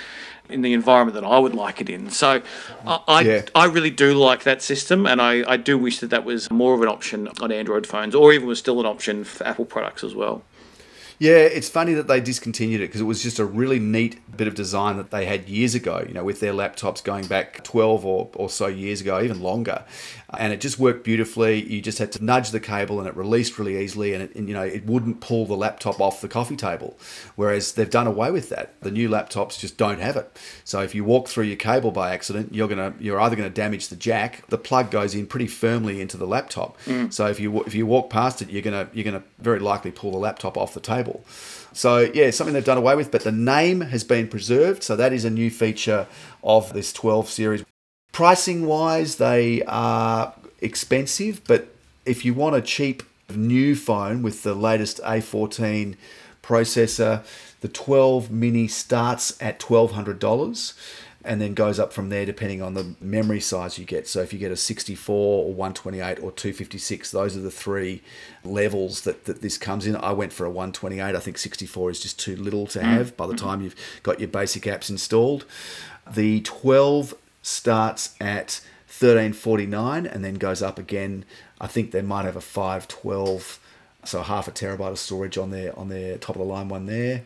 in 0.47 0.61
the 0.61 0.73
environment 0.73 1.15
that 1.15 1.27
I 1.27 1.39
would 1.39 1.55
like 1.55 1.81
it 1.81 1.89
in. 1.89 2.11
So 2.11 2.43
I 3.07 3.13
I, 3.15 3.21
Yeah. 3.21 3.41
I 3.53 3.65
really 3.65 3.89
do 3.89 4.13
like 4.13 4.43
that 4.43 4.61
system, 4.61 5.05
and 5.05 5.21
I, 5.21 5.43
I 5.49 5.57
do 5.57 5.77
wish 5.77 5.99
that 5.99 6.09
that 6.11 6.23
was 6.25 6.51
more 6.51 6.73
of 6.73 6.81
an 6.81 6.87
option 6.87 7.29
on 7.41 7.51
Android 7.51 7.87
phones, 7.87 8.15
or 8.15 8.33
even 8.33 8.47
was 8.47 8.59
still 8.59 8.79
an 8.79 8.85
option 8.85 9.23
for 9.23 9.45
Apple 9.45 9.65
products 9.65 10.03
as 10.03 10.13
well. 10.15 10.43
Yeah, 11.17 11.33
it's 11.33 11.69
funny 11.69 11.93
that 11.93 12.07
they 12.07 12.19
discontinued 12.19 12.81
it 12.81 12.87
because 12.87 13.01
it 13.01 13.05
was 13.05 13.23
just 13.23 13.39
a 13.39 13.45
really 13.45 13.79
neat 13.79 14.19
bit 14.35 14.47
of 14.47 14.55
design 14.55 14.97
that 14.97 15.11
they 15.11 15.25
had 15.25 15.47
years 15.47 15.75
ago, 15.75 16.03
you 16.05 16.13
know, 16.13 16.23
with 16.23 16.39
their 16.39 16.53
laptops 16.53 17.03
going 17.03 17.27
back 17.27 17.63
12 17.63 18.05
or, 18.05 18.29
or 18.35 18.49
so 18.49 18.67
years 18.67 19.01
ago, 19.01 19.21
even 19.21 19.41
longer. 19.41 19.83
And 20.37 20.51
it 20.51 20.59
just 20.59 20.77
worked 20.77 21.05
beautifully. 21.05 21.63
You 21.63 21.81
just 21.81 21.99
had 21.99 22.11
to 22.13 22.23
nudge 22.23 22.51
the 22.51 22.59
cable 22.59 22.99
and 22.99 23.07
it 23.07 23.15
released 23.15 23.57
really 23.57 23.81
easily 23.81 24.13
and, 24.13 24.23
it, 24.23 24.35
and, 24.35 24.49
you 24.49 24.53
know, 24.53 24.63
it 24.63 24.85
wouldn't 24.85 25.21
pull 25.21 25.45
the 25.45 25.55
laptop 25.55 26.01
off 26.01 26.19
the 26.19 26.27
coffee 26.27 26.57
table. 26.57 26.97
Whereas 27.35 27.73
they've 27.73 27.89
done 27.89 28.07
away 28.07 28.31
with 28.31 28.49
that. 28.49 28.81
The 28.81 28.91
new 28.91 29.07
laptops 29.07 29.57
just 29.57 29.77
don't 29.77 29.99
have 29.99 30.17
it. 30.17 30.37
So 30.65 30.81
if 30.81 30.93
you 30.93 31.05
walk 31.05 31.29
through 31.29 31.45
your 31.45 31.55
cable 31.55 31.91
by 31.91 32.13
accident, 32.13 32.53
you're 32.53 32.67
going 32.67 32.93
to 32.93 33.03
you're 33.03 33.19
either 33.19 33.35
going 33.35 33.49
to 33.49 33.53
damage 33.53 33.87
the 33.87 33.95
jack, 33.95 34.45
the 34.47 34.57
plug 34.57 34.91
goes 34.91 35.15
in 35.15 35.27
pretty 35.27 35.47
firmly 35.47 36.01
into 36.01 36.17
the 36.17 36.27
laptop. 36.27 36.77
Mm. 36.85 37.13
So 37.13 37.27
if 37.27 37.39
you 37.39 37.63
if 37.63 37.73
you 37.73 37.85
walk 37.85 38.09
past 38.09 38.41
it, 38.41 38.49
you're 38.49 38.61
going 38.61 38.85
to 38.85 38.93
you're 38.95 39.03
going 39.03 39.21
to 39.21 39.27
very 39.39 39.59
likely 39.59 39.91
pull 39.91 40.11
the 40.11 40.17
laptop 40.17 40.57
off 40.57 40.73
the 40.73 40.79
table. 40.79 41.04
So 41.73 42.09
yeah, 42.13 42.29
something 42.31 42.53
they've 42.53 42.63
done 42.63 42.77
away 42.77 42.95
with, 42.95 43.11
but 43.11 43.23
the 43.23 43.31
name 43.31 43.81
has 43.81 44.03
been 44.03 44.27
preserved. 44.27 44.81
So 44.83 44.95
that 44.95 45.11
is 45.11 45.25
a 45.25 45.29
new 45.29 45.49
feature 45.49 46.07
of 46.43 46.73
this 46.73 46.93
12 46.93 47.29
series. 47.29 47.65
Pricing 48.11 48.65
wise, 48.65 49.17
they 49.17 49.61
are 49.63 50.33
expensive, 50.61 51.41
but 51.45 51.67
if 52.05 52.23
you 52.23 52.33
want 52.33 52.55
a 52.55 52.61
cheap 52.61 53.03
new 53.33 53.75
phone 53.75 54.21
with 54.21 54.43
the 54.43 54.53
latest 54.55 55.01
A14 55.03 55.95
processor, 56.41 57.25
the 57.61 57.67
12 57.67 58.31
mini 58.31 58.67
starts 58.67 59.35
at 59.41 59.59
$1,200 59.59 60.73
and 61.25 61.41
then 61.41 61.53
goes 61.53 61.79
up 61.79 61.91
from 61.91 62.09
there 62.09 62.25
depending 62.25 62.61
on 62.61 62.75
the 62.75 62.95
memory 63.01 63.39
size 63.39 63.77
you 63.77 63.85
get. 63.85 64.07
So 64.07 64.21
if 64.21 64.31
you 64.31 64.39
get 64.39 64.51
a 64.51 64.55
64 64.55 65.15
or 65.15 65.53
128 65.53 66.19
or 66.19 66.31
256, 66.31 67.11
those 67.11 67.35
are 67.35 67.41
the 67.41 67.51
three 67.51 68.01
levels 68.43 69.01
that, 69.01 69.25
that 69.25 69.41
this 69.41 69.57
comes 69.57 69.87
in. 69.87 69.95
I 69.95 70.13
went 70.13 70.31
for 70.31 70.45
a 70.45 70.49
128. 70.49 71.01
I 71.01 71.19
think 71.19 71.37
64 71.37 71.91
is 71.91 71.99
just 71.99 72.19
too 72.19 72.35
little 72.35 72.67
to 72.67 72.79
mm. 72.79 72.83
have 72.83 73.17
by 73.17 73.27
the 73.27 73.35
time 73.35 73.61
you've 73.61 73.75
got 74.03 74.19
your 74.19 74.29
basic 74.29 74.63
apps 74.63 74.89
installed. 74.89 75.45
The 76.09 76.41
12 76.41 77.15
starts 77.41 78.15
at 78.21 78.61
1349 78.87 80.05
and 80.05 80.23
then 80.23 80.35
goes 80.35 80.61
up 80.61 80.77
again. 80.77 81.25
I 81.59 81.67
think 81.67 81.91
they 81.91 82.01
might 82.01 82.25
have 82.25 82.35
a 82.35 82.41
512 82.41 83.59
so 84.05 84.21
half 84.21 84.47
a 84.47 84.51
terabyte 84.51 84.91
of 84.91 84.99
storage 84.99 85.37
on 85.37 85.49
their 85.49 85.77
on 85.77 85.89
their 85.89 86.17
top 86.17 86.35
of 86.35 86.39
the 86.39 86.45
line 86.45 86.69
one 86.69 86.85
there. 86.85 87.23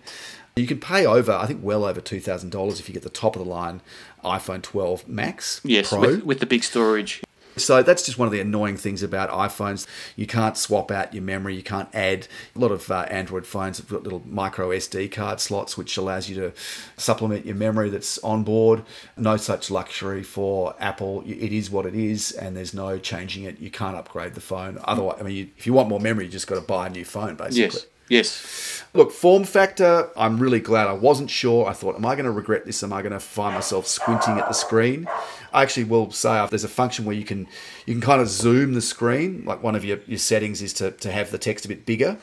You 0.59 0.67
can 0.67 0.79
pay 0.79 1.05
over, 1.05 1.31
I 1.31 1.45
think, 1.45 1.63
well 1.63 1.85
over 1.85 2.01
two 2.01 2.19
thousand 2.19 2.51
dollars 2.51 2.79
if 2.79 2.87
you 2.87 2.93
get 2.93 3.03
the 3.03 3.09
top 3.09 3.35
of 3.35 3.43
the 3.43 3.49
line 3.49 3.81
iPhone 4.23 4.61
12 4.61 5.07
Max 5.07 5.61
yes, 5.63 5.89
Pro 5.89 6.01
with, 6.01 6.23
with 6.23 6.39
the 6.39 6.45
big 6.45 6.63
storage. 6.63 7.21
So 7.57 7.83
that's 7.83 8.05
just 8.05 8.17
one 8.17 8.25
of 8.25 8.31
the 8.31 8.39
annoying 8.39 8.77
things 8.77 9.03
about 9.03 9.29
iPhones. 9.29 9.85
You 10.15 10.25
can't 10.25 10.55
swap 10.55 10.91
out 10.91 11.13
your 11.13 11.23
memory. 11.23 11.55
You 11.55 11.63
can't 11.63 11.89
add. 11.93 12.27
A 12.55 12.59
lot 12.59 12.71
of 12.71 12.89
uh, 12.89 13.05
Android 13.09 13.45
phones 13.45 13.77
have 13.77 13.89
got 13.89 14.03
little 14.03 14.23
micro 14.25 14.69
SD 14.69 15.11
card 15.11 15.41
slots, 15.41 15.77
which 15.77 15.97
allows 15.97 16.29
you 16.29 16.35
to 16.35 16.53
supplement 16.95 17.45
your 17.45 17.55
memory 17.55 17.89
that's 17.89 18.17
on 18.19 18.43
board. 18.43 18.83
No 19.17 19.35
such 19.35 19.69
luxury 19.69 20.23
for 20.23 20.75
Apple. 20.79 21.23
It 21.25 21.51
is 21.51 21.69
what 21.69 21.85
it 21.85 21.95
is, 21.95 22.31
and 22.31 22.55
there's 22.55 22.73
no 22.73 22.97
changing 22.97 23.43
it. 23.43 23.59
You 23.59 23.71
can't 23.71 23.97
upgrade 23.97 24.35
the 24.35 24.41
phone. 24.41 24.79
Otherwise, 24.83 25.17
I 25.19 25.23
mean, 25.23 25.35
you, 25.35 25.49
if 25.57 25.67
you 25.67 25.73
want 25.73 25.89
more 25.89 25.99
memory, 25.99 26.25
you 26.25 26.31
just 26.31 26.47
got 26.47 26.55
to 26.55 26.61
buy 26.61 26.87
a 26.87 26.89
new 26.89 27.05
phone, 27.05 27.35
basically. 27.35 27.63
Yes. 27.63 27.85
Yes. 28.09 28.83
Look, 28.93 29.11
form 29.11 29.43
factor, 29.43 30.09
I'm 30.17 30.39
really 30.39 30.59
glad. 30.59 30.87
I 30.87 30.93
wasn't 30.93 31.29
sure. 31.29 31.67
I 31.67 31.73
thought, 31.73 31.95
am 31.95 32.05
I 32.05 32.15
going 32.15 32.25
to 32.25 32.31
regret 32.31 32.65
this? 32.65 32.81
Am 32.83 32.91
I 32.91 33.03
going 33.03 33.13
to 33.13 33.19
find 33.19 33.53
myself 33.53 33.85
squinting 33.85 34.39
at 34.39 34.47
the 34.47 34.53
screen? 34.53 35.07
I 35.53 35.61
actually 35.61 35.83
will 35.83 36.09
say 36.11 36.45
there's 36.49 36.63
a 36.63 36.69
function 36.69 37.05
where 37.05 37.15
you 37.15 37.23
can 37.23 37.47
you 37.85 37.93
can 37.93 38.01
kind 38.01 38.19
of 38.19 38.27
zoom 38.27 38.73
the 38.73 38.81
screen. 38.81 39.43
Like 39.45 39.61
one 39.61 39.75
of 39.75 39.85
your, 39.85 39.99
your 40.07 40.17
settings 40.17 40.61
is 40.61 40.73
to, 40.73 40.91
to 40.91 41.11
have 41.11 41.29
the 41.29 41.37
text 41.37 41.65
a 41.65 41.67
bit 41.67 41.85
bigger. 41.85 42.17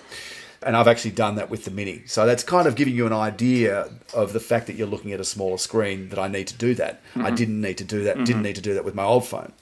And 0.62 0.76
I've 0.76 0.88
actually 0.88 1.12
done 1.12 1.36
that 1.36 1.50
with 1.50 1.64
the 1.64 1.70
Mini. 1.70 2.02
So 2.06 2.26
that's 2.26 2.42
kind 2.42 2.66
of 2.66 2.74
giving 2.74 2.96
you 2.96 3.06
an 3.06 3.12
idea 3.12 3.88
of 4.12 4.32
the 4.32 4.40
fact 4.40 4.66
that 4.66 4.74
you're 4.74 4.88
looking 4.88 5.12
at 5.12 5.20
a 5.20 5.24
smaller 5.24 5.58
screen 5.58 6.08
that 6.08 6.18
I 6.18 6.26
need 6.26 6.48
to 6.48 6.56
do 6.56 6.74
that. 6.74 7.00
Mm-hmm. 7.10 7.26
I 7.26 7.30
didn't 7.30 7.60
need 7.60 7.78
to 7.78 7.84
do 7.84 8.02
that, 8.04 8.16
mm-hmm. 8.16 8.24
didn't 8.24 8.42
need 8.42 8.56
to 8.56 8.62
do 8.62 8.74
that 8.74 8.84
with 8.84 8.94
my 8.94 9.04
old 9.04 9.24
phone. 9.24 9.52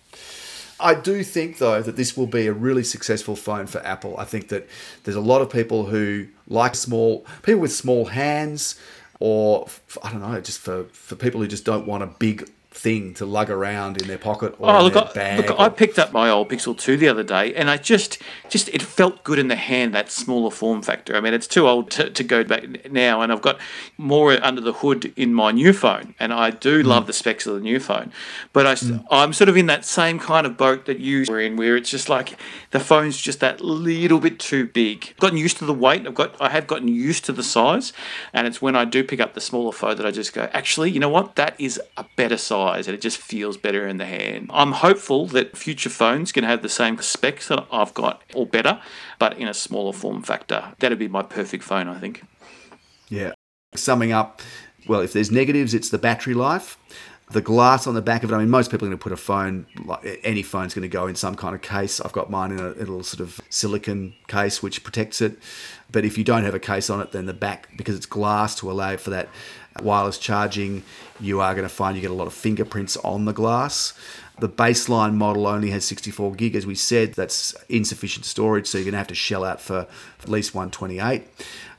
I 0.84 0.94
do 0.94 1.24
think, 1.24 1.58
though, 1.58 1.80
that 1.80 1.96
this 1.96 2.14
will 2.14 2.26
be 2.26 2.46
a 2.46 2.52
really 2.52 2.84
successful 2.84 3.36
phone 3.36 3.66
for 3.66 3.78
Apple. 3.86 4.16
I 4.18 4.24
think 4.24 4.48
that 4.48 4.68
there's 5.04 5.16
a 5.16 5.20
lot 5.20 5.40
of 5.40 5.48
people 5.48 5.86
who 5.86 6.26
like 6.46 6.74
small, 6.74 7.24
people 7.42 7.62
with 7.62 7.72
small 7.72 8.04
hands, 8.04 8.78
or 9.18 9.66
I 10.02 10.12
don't 10.12 10.20
know, 10.20 10.38
just 10.42 10.60
for, 10.60 10.84
for 10.92 11.16
people 11.16 11.40
who 11.40 11.48
just 11.48 11.64
don't 11.64 11.86
want 11.86 12.02
a 12.02 12.06
big 12.06 12.50
thing 12.84 13.14
to 13.14 13.24
lug 13.24 13.48
around 13.48 13.98
in 14.00 14.06
their 14.06 14.18
pocket 14.18 14.54
or 14.58 14.70
oh, 14.70 14.84
look, 14.84 14.94
I, 14.94 15.10
bag. 15.14 15.38
Look, 15.38 15.58
or... 15.58 15.62
I 15.62 15.70
picked 15.70 15.98
up 15.98 16.12
my 16.12 16.28
old 16.28 16.50
Pixel 16.50 16.76
2 16.76 16.98
the 16.98 17.08
other 17.08 17.22
day 17.22 17.54
and 17.54 17.70
I 17.70 17.78
just, 17.78 18.18
just 18.50 18.68
it 18.68 18.82
felt 18.82 19.24
good 19.24 19.38
in 19.38 19.48
the 19.48 19.56
hand, 19.56 19.94
that 19.94 20.10
smaller 20.10 20.50
form 20.50 20.82
factor. 20.82 21.16
I 21.16 21.20
mean, 21.20 21.32
it's 21.32 21.46
too 21.46 21.66
old 21.66 21.90
to, 21.92 22.10
to 22.10 22.22
go 22.22 22.44
back 22.44 22.92
now 22.92 23.22
and 23.22 23.32
I've 23.32 23.40
got 23.40 23.58
more 23.96 24.32
under 24.44 24.60
the 24.60 24.74
hood 24.74 25.14
in 25.16 25.32
my 25.32 25.50
new 25.50 25.72
phone 25.72 26.14
and 26.20 26.30
I 26.30 26.50
do 26.50 26.82
mm. 26.82 26.86
love 26.86 27.06
the 27.06 27.14
specs 27.14 27.46
of 27.46 27.54
the 27.54 27.60
new 27.60 27.80
phone. 27.80 28.12
But 28.52 28.66
I, 28.66 28.74
mm. 28.74 29.02
I'm 29.10 29.32
sort 29.32 29.48
of 29.48 29.56
in 29.56 29.64
that 29.66 29.86
same 29.86 30.18
kind 30.18 30.46
of 30.46 30.58
boat 30.58 30.84
that 30.84 31.00
you 31.00 31.24
were 31.26 31.40
in 31.40 31.56
where 31.56 31.78
it's 31.78 31.90
just 31.90 32.10
like 32.10 32.38
the 32.70 32.80
phone's 32.80 33.16
just 33.16 33.40
that 33.40 33.62
little 33.62 34.20
bit 34.20 34.38
too 34.38 34.66
big. 34.66 35.06
I've 35.12 35.20
gotten 35.20 35.38
used 35.38 35.56
to 35.56 35.64
the 35.64 35.72
weight. 35.72 36.06
I've 36.06 36.14
got, 36.14 36.38
I 36.38 36.50
have 36.50 36.66
gotten 36.66 36.88
used 36.88 37.24
to 37.24 37.32
the 37.32 37.42
size 37.42 37.94
and 38.34 38.46
it's 38.46 38.60
when 38.60 38.76
I 38.76 38.84
do 38.84 39.02
pick 39.02 39.20
up 39.20 39.32
the 39.32 39.40
smaller 39.40 39.72
phone 39.72 39.96
that 39.96 40.04
I 40.04 40.10
just 40.10 40.34
go, 40.34 40.50
actually, 40.52 40.90
you 40.90 41.00
know 41.00 41.08
what? 41.08 41.36
That 41.36 41.58
is 41.58 41.80
a 41.96 42.04
better 42.16 42.36
size 42.36 42.73
size 42.74 42.88
and 42.88 42.94
it 42.94 43.00
just 43.00 43.18
feels 43.18 43.56
better 43.56 43.86
in 43.86 43.98
the 43.98 44.06
hand. 44.06 44.50
I'm 44.52 44.72
hopeful 44.72 45.26
that 45.28 45.56
future 45.56 45.90
phones 45.90 46.32
can 46.32 46.44
have 46.44 46.62
the 46.62 46.68
same 46.68 47.00
specs 47.00 47.48
that 47.48 47.66
I've 47.70 47.94
got 47.94 48.22
or 48.34 48.46
better, 48.46 48.80
but 49.18 49.38
in 49.38 49.48
a 49.48 49.54
smaller 49.54 49.92
form 49.92 50.22
factor. 50.22 50.74
That'd 50.78 50.98
be 50.98 51.08
my 51.08 51.22
perfect 51.22 51.64
phone, 51.64 51.88
I 51.88 51.98
think. 51.98 52.24
Yeah. 53.08 53.32
Summing 53.74 54.12
up, 54.12 54.40
well, 54.86 55.00
if 55.00 55.12
there's 55.12 55.30
negatives, 55.30 55.74
it's 55.74 55.90
the 55.90 55.98
battery 55.98 56.34
life. 56.34 56.78
The 57.30 57.40
glass 57.40 57.86
on 57.86 57.94
the 57.94 58.02
back 58.02 58.22
of 58.22 58.30
it, 58.30 58.34
I 58.34 58.38
mean, 58.38 58.50
most 58.50 58.70
people 58.70 58.86
are 58.86 58.90
going 58.90 58.98
to 58.98 59.02
put 59.02 59.12
a 59.12 59.16
phone, 59.16 59.66
like 59.84 60.20
any 60.22 60.42
phone's 60.42 60.74
going 60.74 60.82
to 60.82 60.88
go 60.88 61.06
in 61.06 61.14
some 61.14 61.34
kind 61.34 61.54
of 61.54 61.62
case. 61.62 61.98
I've 61.98 62.12
got 62.12 62.30
mine 62.30 62.52
in 62.52 62.58
a 62.58 62.68
little 62.70 63.02
sort 63.02 63.20
of 63.20 63.40
silicon 63.48 64.14
case 64.28 64.62
which 64.62 64.84
protects 64.84 65.22
it. 65.22 65.38
But 65.90 66.04
if 66.04 66.18
you 66.18 66.24
don't 66.24 66.44
have 66.44 66.54
a 66.54 66.60
case 66.60 66.90
on 66.90 67.00
it, 67.00 67.12
then 67.12 67.24
the 67.24 67.32
back, 67.32 67.74
because 67.78 67.96
it's 67.96 68.04
glass 68.06 68.54
to 68.56 68.70
allow 68.70 68.96
for 68.98 69.10
that 69.10 69.30
wireless 69.82 70.18
charging, 70.18 70.82
you 71.20 71.40
are 71.40 71.54
going 71.54 71.68
to 71.68 71.74
find 71.74 71.96
you 71.96 72.02
get 72.02 72.10
a 72.10 72.14
lot 72.14 72.26
of 72.26 72.34
fingerprints 72.34 72.96
on 72.98 73.24
the 73.24 73.32
glass. 73.32 73.92
The 74.40 74.48
baseline 74.48 75.14
model 75.14 75.46
only 75.46 75.70
has 75.70 75.84
64 75.84 76.34
gig, 76.34 76.56
as 76.56 76.66
we 76.66 76.74
said. 76.74 77.14
That's 77.14 77.54
insufficient 77.68 78.24
storage, 78.24 78.66
so 78.66 78.78
you're 78.78 78.86
going 78.86 78.92
to 78.92 78.98
have 78.98 79.06
to 79.08 79.14
shell 79.14 79.44
out 79.44 79.60
for 79.60 79.86
at 80.20 80.28
least 80.28 80.54
128. 80.54 81.22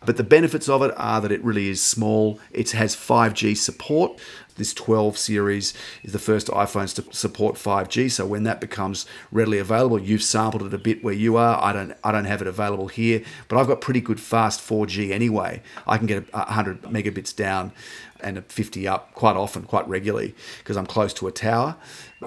But 0.05 0.17
the 0.17 0.23
benefits 0.23 0.69
of 0.69 0.81
it 0.83 0.93
are 0.97 1.19
that 1.19 1.31
it 1.31 1.43
really 1.43 1.67
is 1.67 1.83
small. 1.83 2.39
It 2.51 2.71
has 2.71 2.95
5G 2.95 3.57
support. 3.57 4.19
This 4.55 4.73
12 4.73 5.17
series 5.17 5.73
is 6.03 6.13
the 6.13 6.19
first 6.19 6.47
iPhones 6.47 6.95
to 6.95 7.13
support 7.13 7.55
5G. 7.55 8.09
So 8.09 8.25
when 8.25 8.43
that 8.43 8.61
becomes 8.61 9.05
readily 9.31 9.57
available, 9.57 9.99
you've 9.99 10.23
sampled 10.23 10.63
it 10.63 10.73
a 10.73 10.77
bit 10.77 11.03
where 11.03 11.13
you 11.13 11.35
are. 11.35 11.61
I 11.61 11.73
don't 11.73 11.93
I 12.05 12.13
don't 12.13 12.25
have 12.25 12.41
it 12.41 12.47
available 12.47 12.87
here, 12.87 13.21
but 13.49 13.57
I've 13.57 13.67
got 13.67 13.81
pretty 13.81 13.99
good 13.99 14.19
fast 14.19 14.61
4G 14.61 15.11
anyway. 15.11 15.61
I 15.85 15.97
can 15.97 16.07
get 16.07 16.31
100 16.33 16.83
megabits 16.83 17.35
down 17.35 17.73
and 18.21 18.43
50 18.45 18.87
up 18.87 19.13
quite 19.13 19.35
often, 19.35 19.63
quite 19.63 19.87
regularly, 19.89 20.35
because 20.59 20.77
I'm 20.77 20.85
close 20.85 21.13
to 21.15 21.27
a 21.27 21.31
tower. 21.31 21.75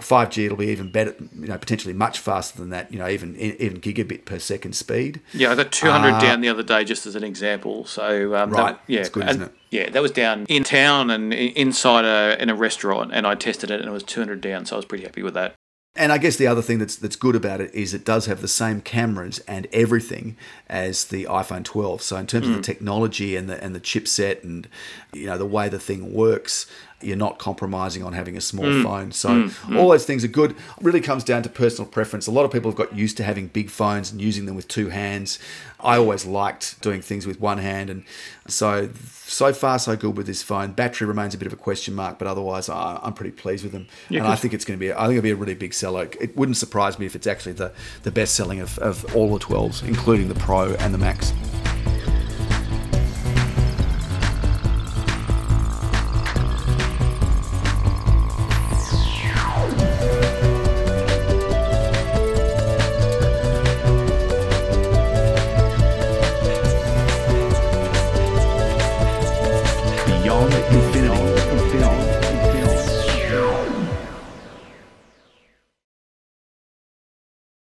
5G 0.01 0.47
it'll 0.47 0.57
be 0.57 0.69
even 0.69 0.91
better, 0.91 1.15
you 1.19 1.49
know, 1.49 1.59
potentially 1.59 1.95
much 1.95 2.19
faster 2.19 2.59
than 2.59 2.71
that, 2.71 2.93
you 2.93 2.99
know, 2.99 3.09
even 3.09 3.37
even 3.37 3.81
gigabit 3.81 4.25
per 4.25 4.39
second 4.39 4.75
speed. 4.75 5.21
Yeah, 5.33 5.53
I 5.53 5.55
got 5.55 5.73
200 5.73 6.09
uh, 6.09 6.21
down 6.21 6.41
the 6.41 6.49
other 6.49 6.63
day, 6.63 6.85
just 6.85 7.07
as 7.07 7.15
an 7.15 7.25
example. 7.25 7.85
So 7.85 8.35
um, 8.35 8.51
right, 8.51 8.73
that, 8.73 8.81
yeah, 8.87 9.01
it's 9.01 9.09
good, 9.09 9.29
isn't 9.29 9.43
it? 9.43 9.53
Yeah, 9.71 9.91
that 9.91 10.03
was 10.03 10.11
down 10.11 10.47
in 10.47 10.65
town 10.65 11.11
and 11.11 11.33
inside 11.33 12.05
a 12.05 12.41
in 12.41 12.51
a 12.51 12.55
restaurant, 12.55 13.11
and 13.13 13.27
I 13.27 13.35
tested 13.35 13.71
it, 13.71 13.81
and 13.81 13.89
it 13.89 13.93
was 13.93 14.03
200 14.03 14.41
down, 14.41 14.67
so 14.67 14.77
I 14.77 14.79
was 14.79 14.87
pretty 14.87 15.05
happy 15.05 15.23
with 15.23 15.35
that. 15.35 15.55
And 15.99 16.13
I 16.13 16.19
guess 16.19 16.37
the 16.37 16.47
other 16.47 16.63
thing 16.63 16.79
that's 16.79 16.95
that's 16.95 17.17
good 17.17 17.35
about 17.35 17.61
it 17.61 17.75
is 17.75 17.93
it 17.93 18.05
does 18.05 18.27
have 18.27 18.41
the 18.41 18.49
same 18.49 18.81
cameras 18.81 19.41
and 19.49 19.67
everything 19.73 20.37
as 20.69 21.07
the 21.07 21.25
iPhone 21.25 21.65
12. 21.65 22.03
So 22.03 22.17
in 22.17 22.29
terms 22.29 22.47
mm. 22.47 22.51
of 22.51 22.55
the 22.55 22.63
mm. 22.63 22.67
technology 22.67 23.35
and 23.35 23.49
the 23.49 23.63
and 23.63 23.75
the 23.75 23.81
chipset 23.81 24.45
and 24.45 24.69
you 25.13 25.27
know 25.27 25.37
the 25.37 25.45
way 25.45 25.69
the 25.69 25.81
thing 25.81 26.15
works, 26.15 26.67
you're 27.01 27.17
not 27.17 27.39
compromising 27.39 28.03
on 28.03 28.13
having 28.13 28.37
a 28.37 28.41
small 28.41 28.65
mm. 28.65 28.83
phone. 28.83 29.13
So 29.13 29.29
mm. 29.29 29.49
mm. 29.49 29.79
all 29.79 29.89
those 29.89 30.05
things 30.05 30.25
are 30.25 30.29
good. 30.29 30.53
It 30.53 30.57
really 30.81 31.01
comes 31.01 31.23
down 31.23 31.43
to 31.45 31.49
personal 31.49 31.89
preference. 31.89 32.27
A 32.27 32.31
lot 32.31 32.45
of 32.45 32.51
people 32.51 32.71
have 32.71 32.79
got 32.79 32.95
used 32.95 33.17
to 33.19 33.25
having 33.25 33.49
big 33.49 33.71
phones 33.71 34.11
and 34.11 34.21
using 34.21 34.47
them 34.47 34.57
with 34.57 34.69
two 34.69 34.89
hands. 34.89 35.39
I 35.81 35.97
always 35.97 36.27
liked 36.27 36.81
doing 36.83 37.01
things 37.01 37.25
with 37.25 37.41
one 37.41 37.59
hand, 37.59 37.89
and 37.89 38.05
so 38.49 38.91
so 39.27 39.53
far 39.53 39.79
so 39.79 39.95
good 39.95 40.17
with 40.17 40.27
this 40.27 40.43
phone. 40.43 40.73
Battery 40.73 41.07
remains 41.07 41.35
a 41.35 41.39
bit 41.39 41.47
of 41.47 41.53
a 41.53 41.57
question 41.57 41.95
mark, 41.95 42.19
but 42.19 42.27
otherwise 42.27 42.69
I'm 42.69 43.13
pretty 43.13 43.31
pleased 43.31 43.63
with 43.63 43.73
them. 43.73 43.87
Yeah, 44.09 44.21
and 44.21 44.29
I 44.29 44.35
think 44.35 44.55
it's 44.55 44.65
going 44.65 44.79
to 44.79 44.85
be 44.85 44.93
I 44.93 45.07
think 45.07 45.19
it'll 45.19 45.23
be 45.23 45.31
a 45.31 45.37
really 45.37 45.55
big 45.55 45.75
seller. 45.75 46.09
It 46.21 46.37
wouldn't 46.37 46.57
surprise 46.57 46.99
me 46.99 47.07
if 47.07 47.15
it's 47.15 47.29
actually 47.29 47.53
the 47.53 47.73
the 48.03 48.11
best 48.11 48.35
selling 48.35 48.61
of, 48.61 48.77
of 48.79 49.15
all 49.15 49.39
the 49.39 49.45
12s, 49.45 49.87
including 49.87 50.29
the 50.29 50.35
Pro 50.35 50.75
and 50.75 50.93
the 50.93 50.99
Max. 50.99 51.33